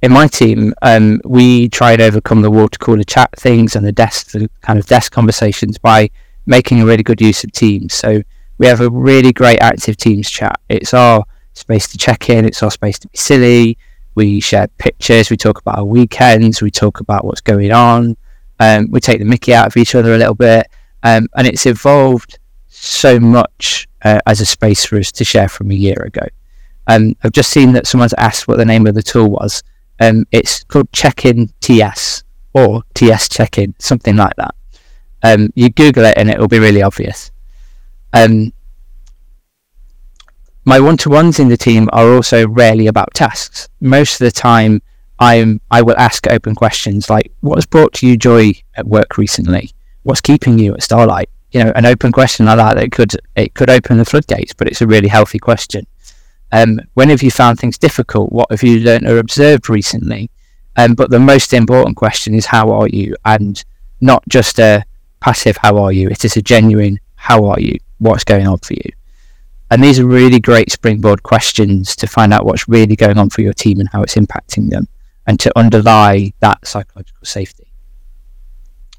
[0.00, 3.92] In my team, um, we try and overcome the water cooler chat things and the
[3.92, 6.10] desk, the kind of desk conversations by
[6.46, 7.94] making a really good use of Teams.
[7.94, 8.22] So
[8.58, 10.60] we have a really great active Teams chat.
[10.68, 12.44] It's our space to check in.
[12.44, 13.78] It's our space to be silly.
[14.14, 15.30] We share pictures.
[15.30, 16.62] We talk about our weekends.
[16.62, 18.16] We talk about what's going on.
[18.60, 20.68] Um, we take the mickey out of each other a little bit.
[21.02, 22.38] Um, and it's evolved
[22.80, 26.26] so much uh, as a space for us to share from a year ago.
[26.86, 29.62] Um, I've just seen that someone's asked what the name of the tool was.
[30.00, 34.54] Um, it's called Check-in TS or TS Check-in, something like that.
[35.22, 37.30] Um, you Google it and it will be really obvious.
[38.12, 38.52] Um,
[40.64, 43.68] my one-to-ones in the team are also rarely about tasks.
[43.80, 44.82] Most of the time,
[45.18, 49.72] I'm I will ask open questions like, "What has brought you joy at work recently?
[50.04, 51.28] What's keeping you at Starlight?
[51.50, 54.68] You know, an open question like that, it could it could open the floodgates, but
[54.68, 55.86] it's a really healthy question.
[56.52, 58.32] Um, when have you found things difficult?
[58.32, 60.30] What have you learned or observed recently?
[60.76, 63.62] Um, but the most important question is how are you, and
[64.00, 64.84] not just a
[65.20, 66.08] passive how are you.
[66.08, 67.78] It is a genuine how are you?
[67.98, 68.92] What's going on for you?
[69.70, 73.42] And these are really great springboard questions to find out what's really going on for
[73.42, 74.86] your team and how it's impacting them,
[75.26, 77.67] and to underlie that psychological safety.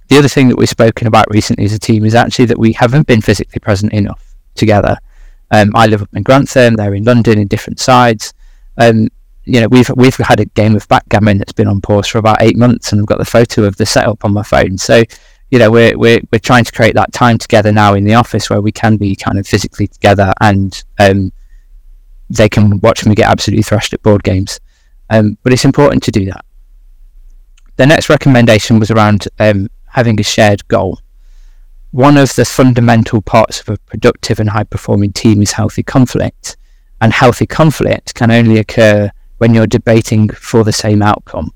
[0.09, 2.73] The other thing that we've spoken about recently as a team is actually that we
[2.73, 4.97] haven't been physically present enough together.
[5.51, 8.33] Um, I live up in Grantham; they're in London in different sides.
[8.77, 9.09] Um,
[9.45, 12.41] you know, we've we've had a game of backgammon that's been on pause for about
[12.41, 14.77] eight months, and I've got the photo of the setup on my phone.
[14.77, 15.03] So,
[15.51, 18.49] you know, we're we're we're trying to create that time together now in the office
[18.49, 21.31] where we can be kind of physically together, and um,
[22.29, 24.59] they can watch me get absolutely thrashed at board games.
[25.09, 26.45] Um, but it's important to do that.
[27.77, 30.99] The next recommendation was around um, having a shared goal.
[31.91, 36.55] One of the fundamental parts of a productive and high performing team is healthy conflict.
[37.01, 41.51] And healthy conflict can only occur when you're debating for the same outcome.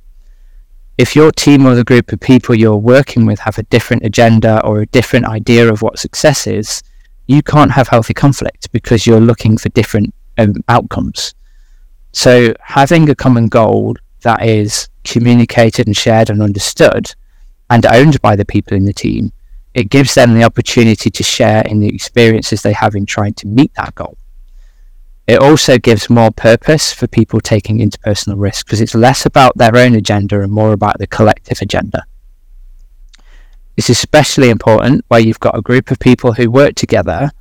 [0.98, 4.64] If your team or the group of people you're working with have a different agenda
[4.66, 6.82] or a different idea of what success is,
[7.28, 11.34] you can't have healthy conflict because you're looking for different um, outcomes.
[12.12, 17.14] So, having a common goal that is communicated and shared and understood
[17.74, 19.32] and owned by the people in the team,
[19.74, 23.48] it gives them the opportunity to share in the experiences they have in trying to
[23.48, 24.16] meet that goal.
[25.26, 29.76] It also gives more purpose for people taking interpersonal risk because it's less about their
[29.76, 32.06] own agenda and more about the collective agenda.
[33.76, 37.32] It's especially important where you've got a group of people who work together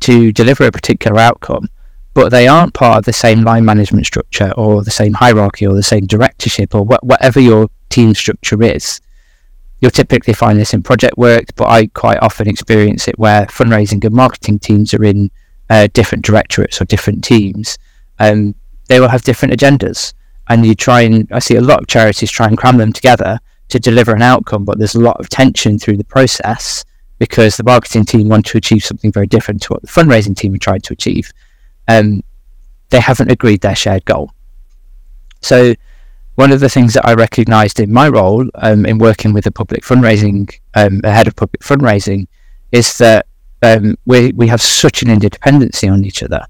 [0.00, 1.68] to deliver a particular outcome,
[2.12, 5.74] but they aren't part of the same line management structure or the same hierarchy or
[5.74, 9.00] the same directorship or wh- whatever your team structure is.
[9.80, 14.04] You'll typically find this in project work, but I quite often experience it where fundraising
[14.04, 15.30] and marketing teams are in
[15.68, 17.78] uh, different directorates or different teams.
[18.18, 18.54] Um,
[18.88, 20.14] they will have different agendas,
[20.48, 23.40] and you try and I see a lot of charities try and cram them together
[23.68, 26.84] to deliver an outcome, but there's a lot of tension through the process
[27.18, 30.54] because the marketing team want to achieve something very different to what the fundraising team
[30.54, 31.32] are trying to achieve.
[31.88, 32.22] Um,
[32.90, 34.30] they haven't agreed their shared goal.
[35.40, 35.74] So
[36.36, 39.52] one of the things that I recognised in my role um, in working with the
[39.52, 42.26] public fundraising, um, a head of public fundraising,
[42.72, 43.26] is that
[43.62, 46.44] um, we we have such an interdependency on each other.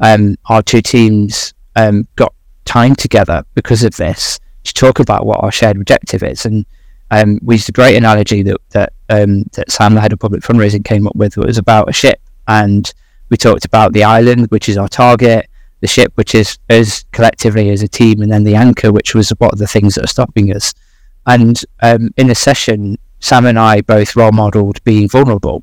[0.00, 5.42] Um, our two teams um, got time together because of this to talk about what
[5.42, 6.66] our shared objective is, and
[7.10, 10.84] um, we used a great analogy that that that Sam, the head of public fundraising,
[10.84, 11.38] came up with.
[11.38, 12.92] It was about a ship, and
[13.30, 15.47] we talked about the island, which is our target
[15.80, 19.30] the ship, which is us collectively as a team, and then the anchor, which was
[19.38, 20.74] what of the things that are stopping us.
[21.26, 25.62] And um, in a session, Sam and I both role modelled being vulnerable,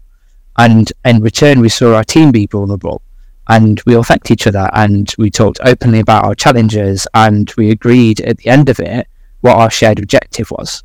[0.58, 3.02] and in return, we saw our team be vulnerable,
[3.48, 7.72] and we all thanked each other, and we talked openly about our challenges, and we
[7.72, 9.08] agreed at the end of it
[9.42, 10.84] what our shared objective was.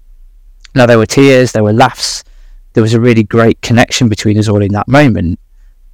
[0.74, 2.24] Now there were tears, there were laughs,
[2.72, 5.40] there was a really great connection between us all in that moment,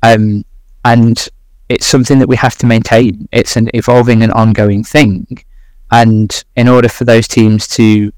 [0.02, 0.44] um,
[0.84, 1.28] and
[1.68, 3.28] it's something that we have to maintain.
[3.32, 5.26] It's an evolving and ongoing thing.
[5.90, 8.12] And in order for those teams to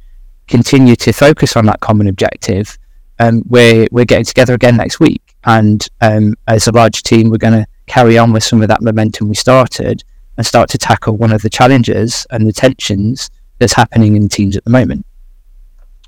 [0.46, 2.78] continue to focus on that common objective,
[3.18, 5.34] um, we're, we're getting together again next week.
[5.44, 8.82] And um, as a large team, we're going to carry on with some of that
[8.82, 10.04] momentum we started
[10.36, 14.56] and start to tackle one of the challenges and the tensions that's happening in teams
[14.56, 15.04] at the moment.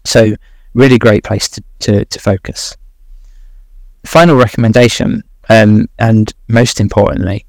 [0.04, 0.34] So,
[0.72, 2.76] really great place to, to, to focus.
[4.04, 7.44] Final recommendation um, and most importantly,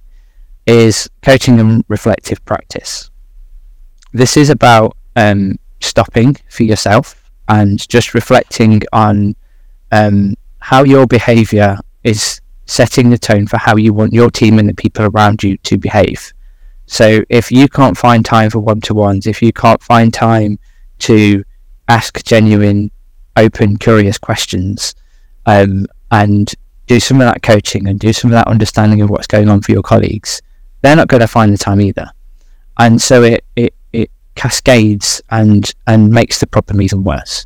[0.66, 3.10] is coaching and reflective practice.
[4.12, 9.36] This is about um, stopping for yourself and just reflecting on
[9.92, 14.68] um, how your behaviour is setting the tone for how you want your team and
[14.68, 16.34] the people around you to behave.
[16.88, 20.58] So if you can't find time for one to ones, if you can't find time
[21.00, 21.44] to
[21.88, 22.92] ask genuine,
[23.36, 24.96] open, curious questions,
[25.46, 26.54] um, and
[26.91, 29.62] do some of that coaching and do some of that understanding of what's going on
[29.62, 30.41] for your colleagues,
[30.82, 32.12] they're not going to find the time either.
[32.77, 37.45] And so it, it, it cascades and, and makes the problem even worse.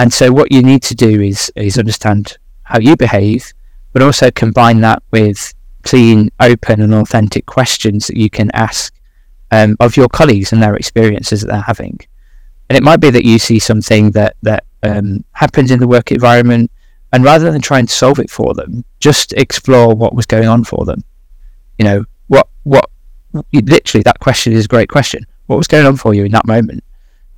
[0.00, 3.52] And so what you need to do is, is understand how you behave,
[3.92, 8.92] but also combine that with clean, open and authentic questions that you can ask
[9.52, 11.96] um, of your colleagues and their experiences that they're having.
[12.68, 16.10] And it might be that you see something that, that um, happens in the work
[16.10, 16.72] environment
[17.12, 20.64] and rather than try and solve it for them, just explore what was going on
[20.64, 21.02] for them.
[21.78, 22.90] You know, what what
[23.52, 25.26] literally that question is a great question.
[25.46, 26.84] What was going on for you in that moment?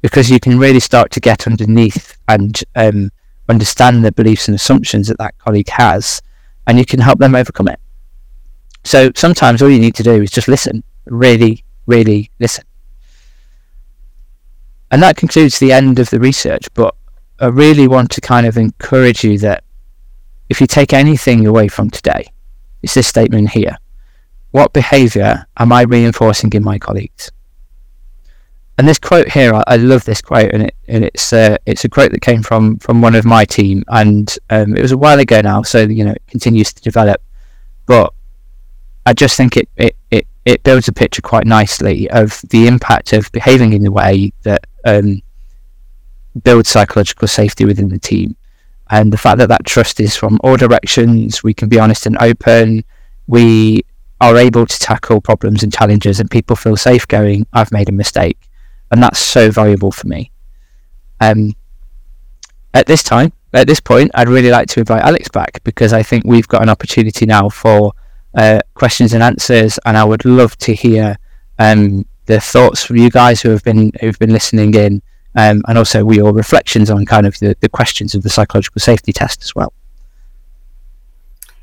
[0.02, 3.10] Because you can really start to get underneath and um,
[3.48, 6.22] understand the beliefs and assumptions that that colleague has,
[6.66, 7.78] and you can help them overcome it.
[8.84, 12.64] So sometimes all you need to do is just listen, really, really listen.
[14.90, 16.94] And that concludes the end of the research, but
[17.40, 19.64] I really want to kind of encourage you that
[20.48, 22.30] if you take anything away from today,
[22.82, 23.78] it's this statement here.
[24.50, 27.30] What behaviour am I reinforcing in my colleagues?
[28.76, 31.84] And this quote here, I, I love this quote, and, it, and it's uh, it's
[31.84, 34.98] a quote that came from from one of my team, and um, it was a
[34.98, 37.20] while ago now, so you know it continues to develop.
[37.86, 38.12] But
[39.06, 43.12] I just think it, it, it, it builds a picture quite nicely of the impact
[43.12, 45.20] of behaving in the way that um,
[46.42, 48.36] builds psychological safety within the team.
[48.90, 52.16] And the fact that that trust is from all directions, we can be honest and
[52.20, 52.84] open,
[53.26, 53.84] we
[54.20, 57.92] are able to tackle problems and challenges, and people feel safe going, I've made a
[57.92, 58.50] mistake
[58.90, 60.30] and that's so valuable for me.
[61.20, 61.54] Um,
[62.74, 66.02] at this time, at this point, I'd really like to invite Alex back because I
[66.02, 67.92] think we've got an opportunity now for
[68.34, 71.16] uh, questions and answers, and I would love to hear
[71.58, 75.02] um, the thoughts from you guys who have been who've been listening in,
[75.34, 79.12] um, and also your reflections on kind of the, the questions of the psychological safety
[79.12, 79.72] test as well.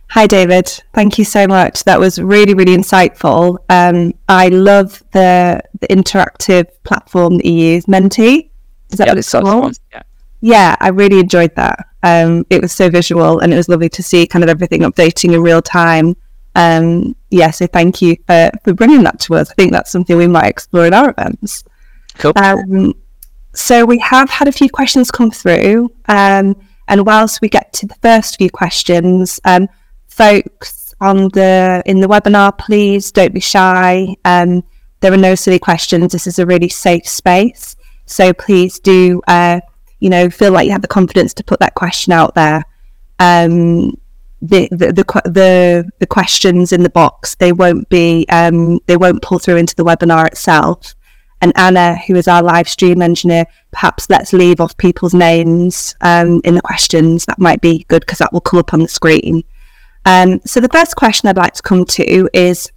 [0.09, 0.67] Hi, David.
[0.93, 1.83] Thank you so much.
[1.83, 3.57] That was really, really insightful.
[3.69, 8.49] Um, I love the the interactive platform that you use, Menti.
[8.89, 9.77] Is that Yeah, what it's called?
[9.91, 10.03] Yeah.
[10.39, 11.87] Yeah, I really enjoyed that.
[12.03, 15.33] Um, it was so visual, and it was lovely to see kind of everything updating
[15.33, 16.15] in real time.
[16.55, 19.51] Um, yeah, so thank you for, for bringing that to us.
[19.51, 21.63] I think that's something we might explore in our events.
[22.17, 22.33] Cool.
[22.35, 22.93] Um,
[23.57, 26.55] so we have had a few questions come through, um,
[26.87, 29.67] and whilst we get to the first few questions, um,
[30.07, 34.15] folks on the in the webinar, please don't be shy.
[34.25, 34.63] Um,
[34.99, 36.11] there are no silly questions.
[36.11, 39.59] This is a really safe space, so please do, uh,
[39.99, 42.63] you know, feel like you have the confidence to put that question out there.
[43.17, 43.99] Um,
[44.39, 49.23] the, the the the the questions in the box they won't be um, they won't
[49.23, 50.93] pull through into the webinar itself.
[51.41, 56.41] And Anna, who is our live stream engineer, perhaps let's leave off people's names um,
[56.43, 57.25] in the questions.
[57.25, 59.43] That might be good because that will come up on the screen.
[60.05, 62.71] Um, so the first question I'd like to come to is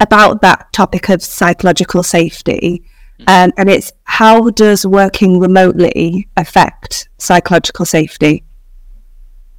[0.00, 2.84] about that topic of psychological safety.
[3.26, 8.42] Um, and it's how does working remotely affect psychological safety?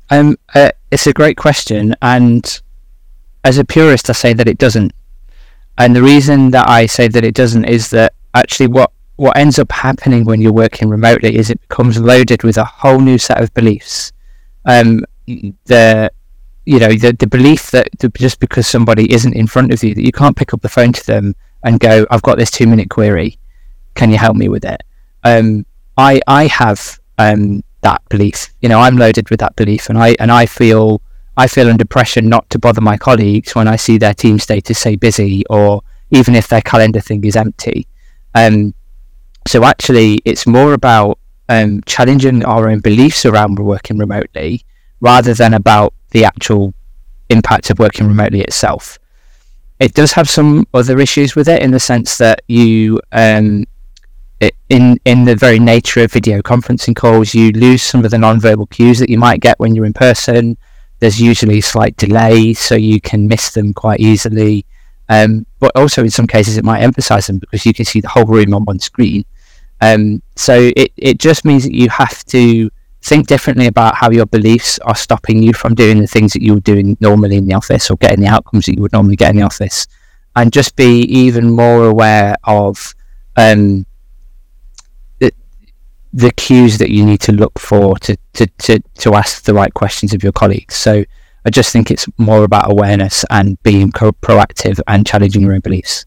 [0.10, 2.62] Um, uh, it's a great question, and
[3.44, 4.94] as a purist, I say that it doesn't.
[5.78, 9.60] And the reason that I say that it doesn't is that actually, what what ends
[9.60, 13.42] up happening when you're working remotely is it becomes loaded with a whole new set
[13.42, 14.12] of beliefs.
[14.66, 16.12] Um, the
[16.66, 20.06] you know the the belief that just because somebody isn't in front of you that
[20.06, 22.90] you can't pick up the phone to them and go, "I've got this two minute
[22.90, 23.38] query,
[23.96, 24.84] can you help me with it?"
[25.24, 25.66] Um,
[25.98, 28.54] I I have um, that belief.
[28.62, 31.02] You know, I'm loaded with that belief, and I and I feel
[31.36, 34.78] I feel under pressure not to bother my colleagues when I see their team status
[34.78, 37.88] say busy, or even if their calendar thing is empty.
[38.36, 38.74] Um,
[39.48, 41.20] so actually, it's more about
[41.50, 44.64] um, challenging our own beliefs around working remotely,
[45.02, 46.74] rather than about the actual
[47.30, 49.00] impact of working remotely itself.
[49.80, 53.66] It does have some other issues with it in the sense that you um,
[54.70, 58.68] in in the very nature of video conferencing calls, you lose some of the non-verbal
[58.68, 60.58] cues that you might get when you're in person.
[61.04, 64.66] There's usually a slight delay, so you can miss them quite easily.
[65.10, 68.08] Um, but also, in some cases, it might emphasize them because you can see the
[68.08, 69.26] whole room on one screen.
[69.82, 74.26] Um, so it, it just means that you have to think differently about how your
[74.28, 77.54] beliefs are stopping you from doing the things that you would do normally in the
[77.54, 79.88] office or getting the outcomes that you would normally get in the office.
[80.38, 82.96] And just be even more aware of
[83.36, 83.86] um,
[86.14, 89.74] the cues that you need to look for to, to, to, to ask the right
[89.74, 90.76] questions of your colleagues.
[90.76, 91.04] So
[91.46, 96.06] I just think it's more about awareness and being proactive and challenging your own beliefs.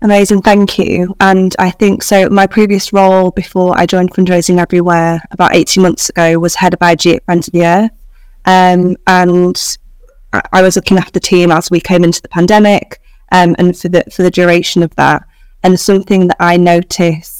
[0.00, 1.14] Amazing, thank you.
[1.20, 2.28] And I think so.
[2.28, 6.80] My previous role before I joined Fundraising Everywhere about 18 months ago was head of
[6.82, 7.90] IG at Friends of the Earth.
[8.44, 9.76] Um, and
[10.32, 13.00] I- I was looking after the team as we came into the pandemic
[13.30, 15.22] um, and for the, for the duration of that.
[15.62, 17.31] And something that I noticed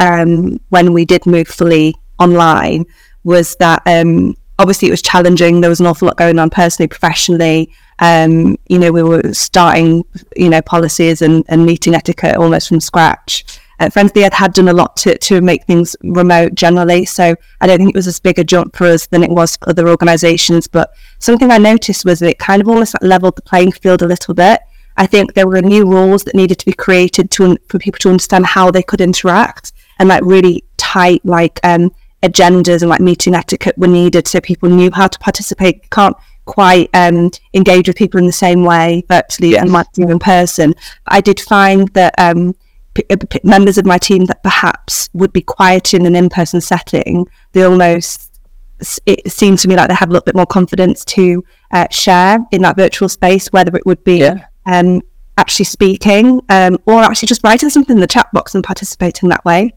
[0.00, 2.86] um, when we did move fully online
[3.22, 5.60] was that um, obviously it was challenging.
[5.60, 7.72] There was an awful lot going on personally, professionally.
[7.98, 12.80] Um, you know, we were starting, you know, policies and, and meeting etiquette almost from
[12.80, 13.44] scratch.
[13.78, 17.04] Uh, the Earth had done a lot to, to make things remote generally.
[17.04, 19.56] So I don't think it was as big a jump for us than it was
[19.56, 20.66] for other organisations.
[20.66, 24.02] But something I noticed was that it kind of almost like leveled the playing field
[24.02, 24.60] a little bit.
[24.96, 28.10] I think there were new rules that needed to be created to for people to
[28.10, 31.92] understand how they could interact and like really tight like um,
[32.24, 35.76] agendas and like meeting etiquette were needed so people knew how to participate.
[35.76, 40.08] You can't quite um, engage with people in the same way virtually and might do
[40.10, 40.74] in person.
[41.06, 42.56] I did find that um,
[42.94, 46.60] p- uh, p- members of my team that perhaps would be quiet in an in-person
[46.60, 48.26] setting, they almost
[49.04, 52.38] it seemed to me like they had a little bit more confidence to uh, share
[52.50, 54.46] in that virtual space, whether it would be Yeah.
[54.64, 55.02] um,
[55.36, 59.44] actually speaking um, or actually just writing something in the chat box and participating that
[59.44, 59.72] way.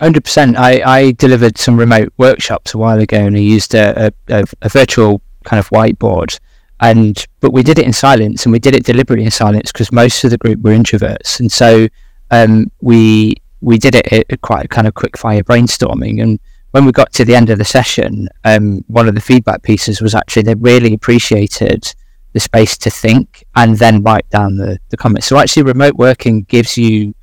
[0.00, 0.56] Hundred percent.
[0.56, 4.68] I, I delivered some remote workshops a while ago, and I used a, a, a,
[4.70, 6.40] virtual kind of whiteboard,
[6.80, 9.92] and but we did it in silence, and we did it deliberately in silence because
[9.92, 11.86] most of the group were introverts, and so
[12.30, 16.40] um, we we did it at, quite kind of quick fire brainstorming, and
[16.70, 20.00] when we got to the end of the session, um, one of the feedback pieces
[20.00, 21.94] was actually they really appreciated
[22.32, 25.26] the space to think and then write down the, the comments.
[25.26, 27.14] So actually, remote working gives you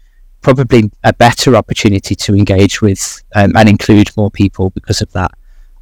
[0.55, 5.31] probably a better opportunity to engage with um, and include more people because of that.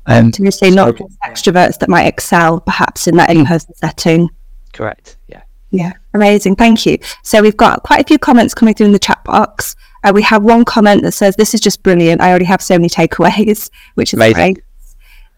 [0.07, 4.29] Um, To say not extroverts that might excel perhaps in that in-person setting.
[4.73, 5.17] correct.
[5.27, 5.41] Yeah.
[5.71, 6.55] Yeah, amazing.
[6.55, 6.97] Thank you.
[7.21, 9.75] So we've got quite a few comments coming through in the chat box.
[10.03, 12.21] Uh, we have one comment that says, "This is just brilliant.
[12.21, 14.53] I already have so many takeaways," which is Amazing.
[14.53, 14.63] great.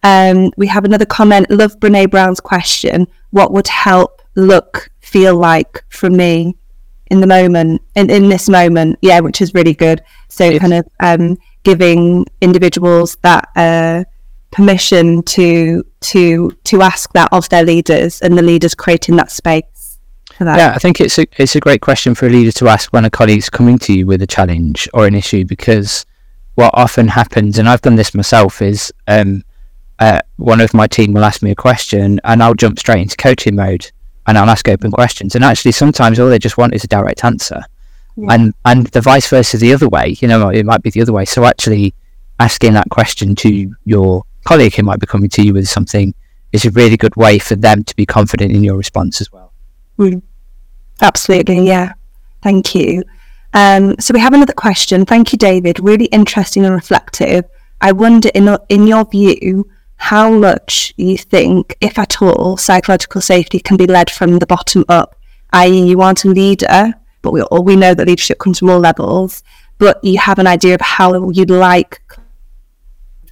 [0.03, 1.49] Um, we have another comment.
[1.49, 6.55] Love Brene Brown's question: What would help look feel like for me
[7.11, 8.97] in the moment, in, in this moment?
[9.01, 10.03] Yeah, which is really good.
[10.29, 10.59] So Yes.
[10.59, 14.03] kind of um, giving individuals that uh,
[14.51, 19.99] permission to to to ask that of their leaders, and the leaders creating that space
[20.35, 20.57] for that.
[20.57, 23.05] Yeah, I think it's a it's a great question for a leader to ask when
[23.05, 26.05] a colleague's coming to you with a challenge or an issue because
[26.55, 29.43] what often happens, and I've done this myself, is um,
[29.99, 33.15] uh, one of my team will ask me a question and I'll jump straight into
[33.17, 33.91] coaching mode
[34.27, 35.35] and I'll ask open questions.
[35.35, 37.63] And actually, sometimes all they just want is a direct answer,
[38.29, 40.15] and and the vice versa the other way.
[40.19, 41.25] You know, it might be the other way.
[41.25, 41.93] So actually,
[42.39, 46.13] asking that question to your colleague who might be coming to you with something
[46.51, 49.51] is a really good way for them to be confident in your response as well.
[51.01, 51.93] Absolutely, yeah.
[52.41, 53.03] Thank you.
[53.53, 55.05] Um, so we have another question.
[55.05, 55.79] Thank you, David.
[55.79, 57.45] Really interesting and reflective.
[57.81, 63.59] I wonder, in in your view, how much you think, if at all, psychological safety
[63.59, 65.15] can be led from the bottom up,
[65.53, 68.79] i.e., you aren't a leader, but we all we know that leadership comes from all
[68.79, 69.43] levels,
[69.77, 72.01] but you have an idea of how you'd like.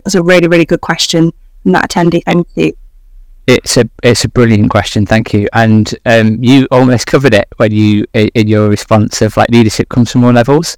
[0.04, 1.32] That's a really, really good question
[1.66, 2.24] that attendee.
[2.24, 2.74] Thank you.
[3.48, 5.48] It's a it's a brilliant question, thank you.
[5.54, 10.12] And um, you almost covered it when you in your response of like leadership comes
[10.12, 10.78] from all levels,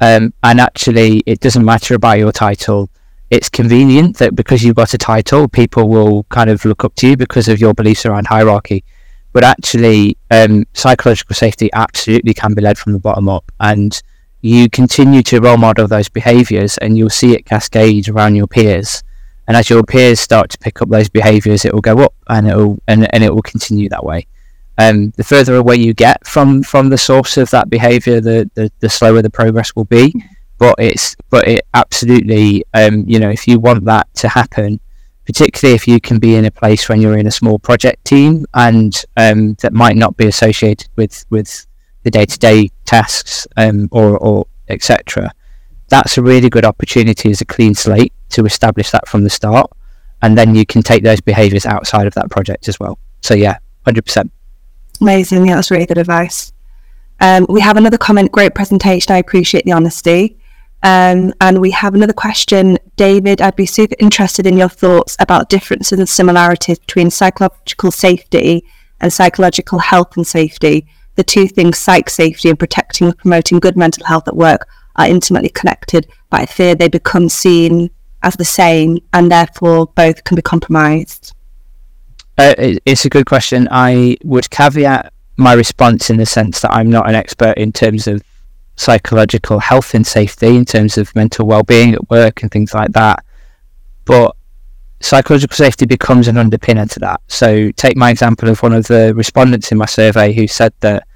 [0.00, 2.88] um, and actually it doesn't matter about your title.
[3.30, 7.08] It's convenient that because you've got a title, people will kind of look up to
[7.08, 8.84] you because of your beliefs around hierarchy.
[9.32, 14.00] But actually, um, psychological safety absolutely can be led from the bottom up, and
[14.40, 19.02] you continue to role model those behaviours, and you'll see it cascade around your peers
[19.46, 22.48] and as your peers start to pick up those behaviours, it will go up, and
[22.48, 24.26] it will and, and it will continue that way.
[24.78, 28.70] Um, the further away you get from from the source of that behaviour, the, the
[28.80, 30.12] the slower the progress will be.
[30.58, 34.80] But it's but it absolutely um, you know if you want that to happen,
[35.26, 38.46] particularly if you can be in a place when you're in a small project team
[38.54, 41.66] and um, that might not be associated with with
[42.04, 45.30] the day to day tasks um, or or etc
[45.88, 49.70] that's a really good opportunity as a clean slate to establish that from the start
[50.22, 53.56] and then you can take those behaviors outside of that project as well so yeah
[53.86, 54.28] 100%
[55.00, 55.46] Amazing.
[55.46, 56.52] Yeah, that's really good advice.
[57.20, 58.32] Um, we have another comment.
[58.32, 59.12] Great presentation.
[59.12, 60.38] I appreciate the honesty.
[60.86, 62.78] Um, and we have another question.
[62.94, 68.64] David, I'd be super interested in your thoughts about differences and similarities between psychological safety
[69.00, 70.86] and psychological health and safety.
[71.16, 75.08] The two things, psych safety and protecting and promoting good mental health at work, are
[75.08, 77.90] intimately connected, but I fear they become seen
[78.22, 81.34] as the same and therefore both can be compromised.
[82.38, 86.72] uh, it, it's a good question i would caveat my response in the sense that
[86.72, 88.22] i'm not an expert in terms of
[88.76, 93.24] psychological health and safety in terms of mental well-being at work and things like that
[94.06, 94.36] but
[95.00, 97.20] psychological safety becomes an underpinner to that.
[97.28, 101.06] So, take my example of one of the respondents in my survey who said that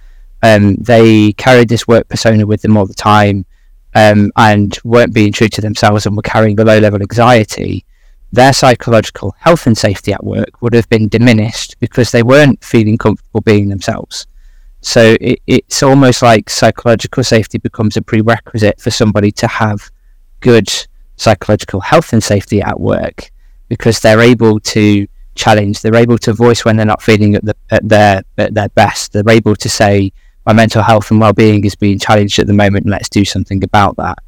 [0.43, 3.47] um, they carried this work persona with them all the time
[3.95, 7.85] um, and weren't being true to themselves and were carrying a low level anxiety.
[8.33, 12.97] Their psychological health and safety at work would have been diminished because they weren't feeling
[12.97, 14.27] comfortable being themselves.
[14.81, 19.91] So, it, it's almost like psychological safety becomes a prerequisite for somebody to have
[20.41, 20.69] good
[21.17, 23.31] psychological health and safety at work
[23.69, 27.55] because they're able to challenge they're able to voice when they're not feeling at, the,
[27.71, 30.13] at their at their best they're able to say
[30.45, 33.97] my mental health and well-being is being challenged at the moment let's do something about
[33.97, 34.19] that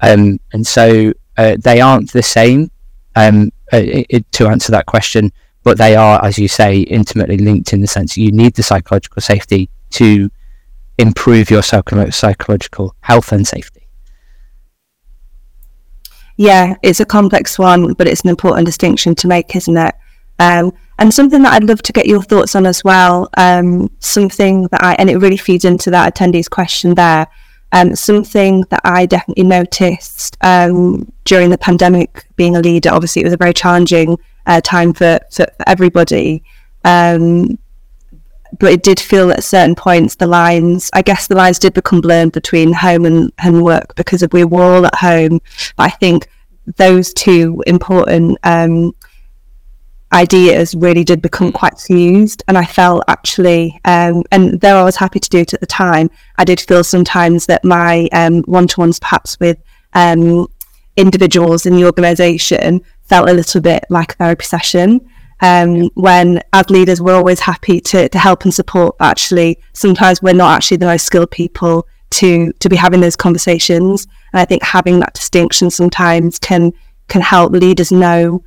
[0.00, 2.70] um, and so uh, they aren't the same
[3.16, 5.32] um, i i to answer that question.
[5.62, 9.20] But they are, as you say, intimately linked in the sense you need the psychological
[9.20, 10.30] safety to
[10.98, 13.86] improve your psycho- psychological health and safety.
[16.36, 19.94] Yeah, it's a complex one, but it's an important distinction to make, isn't it?
[20.38, 23.28] Um, and something that I'd love to get your thoughts on as well.
[23.36, 27.26] Um, something that I, and it really feeds into that attendee's question there.
[27.72, 33.26] Um, something that I definitely noticed um, during the pandemic, being a leader, obviously it
[33.26, 36.42] was a very challenging uh, time for, for, for everybody.
[36.84, 37.58] Um,
[38.58, 42.00] but it did feel at certain points the lines, I guess the lines did become
[42.00, 45.40] blurred between home and, and work because we were all at home.
[45.76, 46.28] But I think
[46.76, 48.92] those two important um,
[50.12, 52.42] ideas really did become quite fused.
[52.48, 55.66] And I felt actually, um, and though I was happy to do it at the
[55.66, 59.58] time, I did feel sometimes that my um, one to ones, perhaps with
[59.94, 60.46] um,
[60.96, 65.00] individuals in the organisation, felt a little bit like a therapy session.
[65.42, 70.34] Um, when as leaders we're always happy to, to help and support actually sometimes we're
[70.34, 74.62] not actually the most skilled people to to be having those conversations and I think
[74.62, 76.74] having that distinction sometimes can
[77.08, 78.44] can help leaders know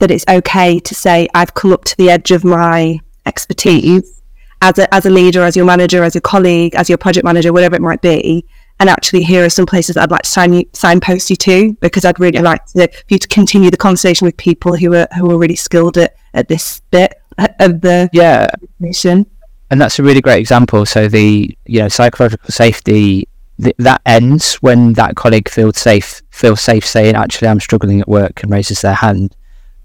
[0.00, 4.22] that it's okay to say I've come up to the edge of my expertise
[4.62, 7.52] as a, as a leader, as your manager, as your colleague, as your project manager,
[7.52, 8.46] whatever it might be.
[8.80, 12.04] And actually, here are some places I'd like to sign you, signpost you to because
[12.04, 15.30] I'd really like to, for you to continue the conversation with people who are who
[15.30, 17.14] are really skilled at, at this bit
[17.60, 18.48] of the Yeah,
[18.80, 19.26] mission.
[19.70, 20.84] and that's a really great example.
[20.86, 23.28] So the you know psychological safety
[23.62, 28.08] th- that ends when that colleague feels safe feels safe saying actually I'm struggling at
[28.08, 29.34] work and raises their hand.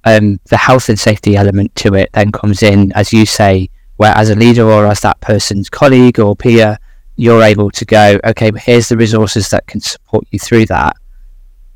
[0.03, 4.13] Um, the health and safety element to it then comes in, as you say, where
[4.15, 6.77] as a leader or as that person's colleague or peer,
[7.17, 10.95] you're able to go, okay, but here's the resources that can support you through that.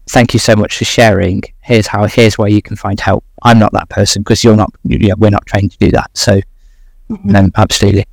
[0.07, 1.41] Thank you so much for sharing.
[1.61, 2.05] Here's how.
[2.05, 3.25] Here's where you can find help.
[3.43, 4.73] I'm not that person because you're not.
[4.83, 6.11] Yeah, we're not trained to do that.
[6.17, 6.41] So,
[7.23, 8.05] no, absolutely.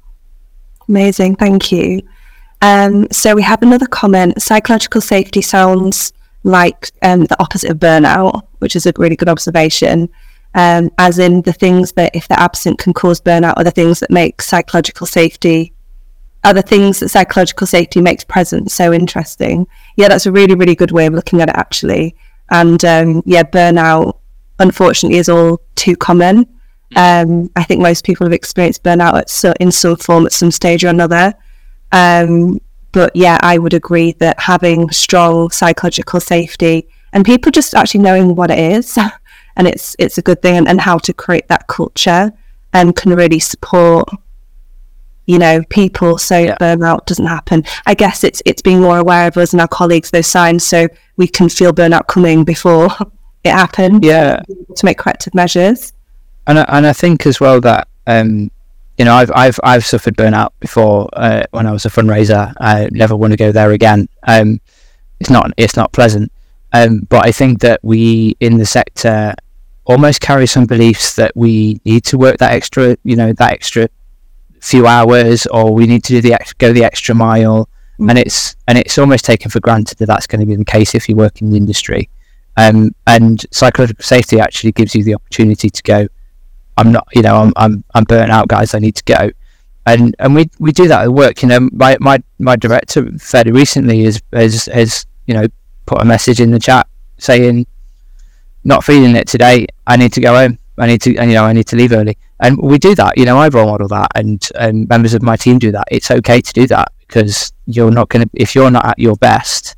[0.88, 2.02] Amazing, thank you.
[2.62, 4.40] Um, so we have another comment.
[4.40, 6.12] Psychological safety sounds
[6.44, 10.08] like um, the opposite of burnout, which is a really good observation.
[10.54, 14.00] Um, as in the things that, if they're absent, can cause burnout, are the things
[14.00, 15.72] that make psychological safety,
[16.42, 19.66] are the things that psychological safety makes present so interesting.
[19.96, 22.16] Yeah, that's a really, really good way of looking at it, actually.
[22.50, 24.17] And um, yeah, burnout,
[24.58, 26.46] unfortunately, is all too common.
[26.96, 30.50] Um, I think most people have experienced burnout at so, in some form at some
[30.50, 31.34] stage or another.
[31.92, 32.60] Um,
[32.92, 38.34] but yeah, I would agree that having strong psychological safety and people just actually knowing
[38.34, 38.98] what it is
[39.56, 42.32] and it's it's a good thing and, and how to create that culture
[42.72, 44.08] and can really support
[45.26, 46.56] you know people so Yeah.
[46.58, 47.64] burnout doesn't happen.
[47.86, 50.88] I guess it's it's being more aware of us and our colleagues those signs so
[51.16, 52.88] we can feel burnout coming before
[53.44, 54.04] it happened.
[54.04, 54.42] Yeah,
[54.76, 55.92] to make corrective measures.
[56.46, 58.50] and I, and I think as well that um,
[58.96, 62.52] you know I've I've I've suffered burnout before uh, when I was a fundraiser.
[62.60, 64.08] I never want to go there again.
[64.24, 64.60] Um,
[65.20, 66.32] it's not it's not pleasant.
[66.72, 69.34] Um, but I think that we in the sector
[69.84, 73.88] almost carry some beliefs that we need to work that extra you know that extra
[74.60, 77.68] few hours or we need to do the ex- go the extra mile
[78.00, 80.94] and it's and it's almost taken for granted that that's going to be the case
[80.94, 82.08] if you work in the industry
[82.58, 86.08] um, and psychological safety actually gives you the opportunity to go
[86.78, 88.72] I'm not, you know, I'm I'm I'm burnt out, guys.
[88.72, 89.30] I need to go,
[89.84, 91.42] and and we we do that at work.
[91.42, 95.46] You know, my my my director fairly recently has has has you know
[95.86, 96.86] put a message in the chat
[97.18, 97.66] saying,
[98.62, 99.66] not feeling it today.
[99.88, 100.58] I need to go home.
[100.78, 102.16] I need to, you know, I need to leave early.
[102.38, 103.18] And we do that.
[103.18, 105.88] You know, I role model that, and and members of my team do that.
[105.90, 109.16] It's okay to do that because you're not going to if you're not at your
[109.16, 109.74] best,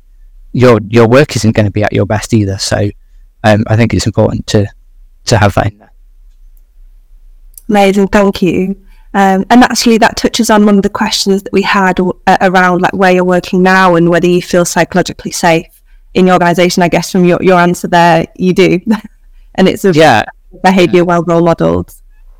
[0.53, 2.57] your your work isn't going to be at your best either.
[2.57, 2.89] So,
[3.43, 4.67] um, I think it's important to
[5.25, 5.91] to have that in there.
[7.69, 8.75] Amazing, thank you.
[9.13, 12.81] Um, and actually, that touches on one of the questions that we had uh, around
[12.81, 15.81] like where you're working now and whether you feel psychologically safe
[16.13, 16.83] in your organisation.
[16.83, 18.79] I guess from your, your answer there, you do,
[19.55, 20.23] and it's a Yeah,
[20.63, 21.93] behaviour well role modelled.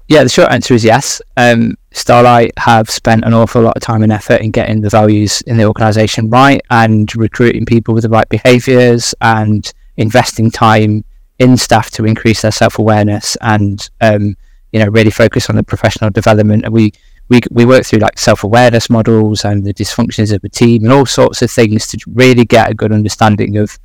[0.08, 1.22] Yeah, the short answer is yes.
[1.38, 5.42] Um, Starlight have spent an awful lot of time and effort in getting the values
[5.42, 11.04] in the organisation right and recruiting people with the right behaviours and investing time
[11.40, 14.38] in staff to increase their self awareness and um,
[14.72, 16.64] you know really focus on the professional development.
[16.64, 16.94] And we
[17.30, 20.94] we we work through like self awareness models and the dysfunctions of the team and
[20.94, 23.78] all sorts of things to really get a good understanding of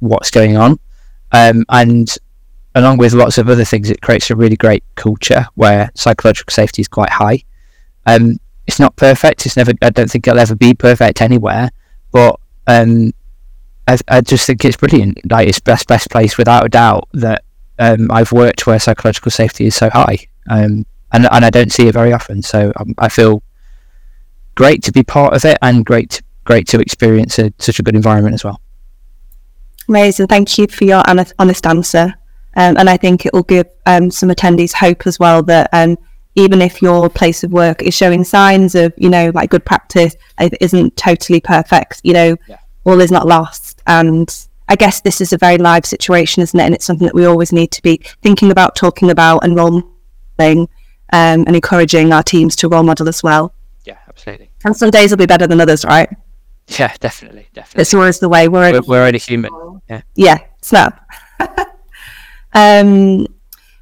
[0.00, 0.78] what's going on.
[1.32, 2.14] Um, and
[2.74, 6.82] along with lots of other things, it creates a really great culture where psychological safety
[6.82, 7.42] is quite high.
[8.06, 9.46] Um, it's not perfect.
[9.46, 9.72] It's never.
[9.82, 11.70] I don't think it'll ever be perfect anywhere.
[12.12, 13.12] But um,
[13.86, 15.18] I, I just think it's brilliant.
[15.30, 17.44] Like it's best best place without a doubt that
[17.78, 21.88] um, I've worked where psychological safety is so high, um, and and I don't see
[21.88, 22.42] it very often.
[22.42, 23.42] So um, I feel
[24.54, 27.82] great to be part of it, and great to, great to experience a, such a
[27.82, 28.60] good environment as well.
[29.88, 30.28] Amazing.
[30.28, 32.14] Thank you for your honest, honest answer.
[32.56, 35.98] Um, and I think it will give um, some attendees hope as well that um,
[36.36, 40.16] even if your place of work is showing signs of, you know, like good practice,
[40.40, 42.58] it isn't totally perfect, you know, Yeah.
[42.84, 43.80] all is not lost.
[43.86, 44.28] And
[44.68, 46.64] I guess this is a very live situation, isn't it?
[46.64, 49.82] And it's something that we always need to be thinking about, talking about, and role
[50.38, 50.68] modeling
[51.12, 53.54] um, and encouraging our teams to role model as well.
[53.84, 54.50] Yeah, absolutely.
[54.64, 56.08] And some days will be better than others, right?
[56.66, 57.82] Yeah, definitely, definitely.
[57.82, 58.48] It's always the way.
[58.48, 59.52] We're, We're, we're only human.
[59.88, 60.00] Yeah.
[60.16, 61.06] yeah, snap.
[62.54, 63.26] um,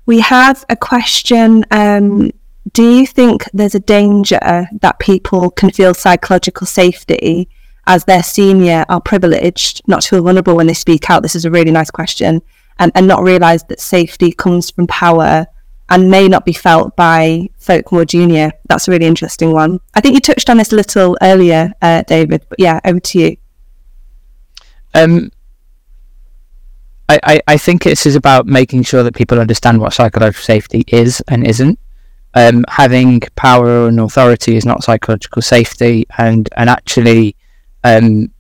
[0.07, 1.65] we have a question.
[1.71, 2.33] Um,
[2.71, 7.49] do you think there's a danger that people can feel psychological safety
[7.87, 11.23] as their senior are privileged, not to feel vulnerable when they speak out?
[11.23, 12.41] This is a really nice question,
[12.79, 15.47] and, and not realize that safety comes from power
[15.91, 18.53] and may not be felt by folk more junior.
[18.69, 19.81] That's a really interesting one.
[19.95, 23.19] I think you touched on this a little earlier, uh, David, but yeah, over to
[23.19, 23.37] you.
[24.95, 25.31] Um,
[27.09, 30.85] I, I, I think this is about making sure that people understand what psychological safety
[30.87, 31.79] is and isn't.
[32.35, 37.37] Um, having power and authority is not psychological safety, and and actually,
[37.85, 38.33] um,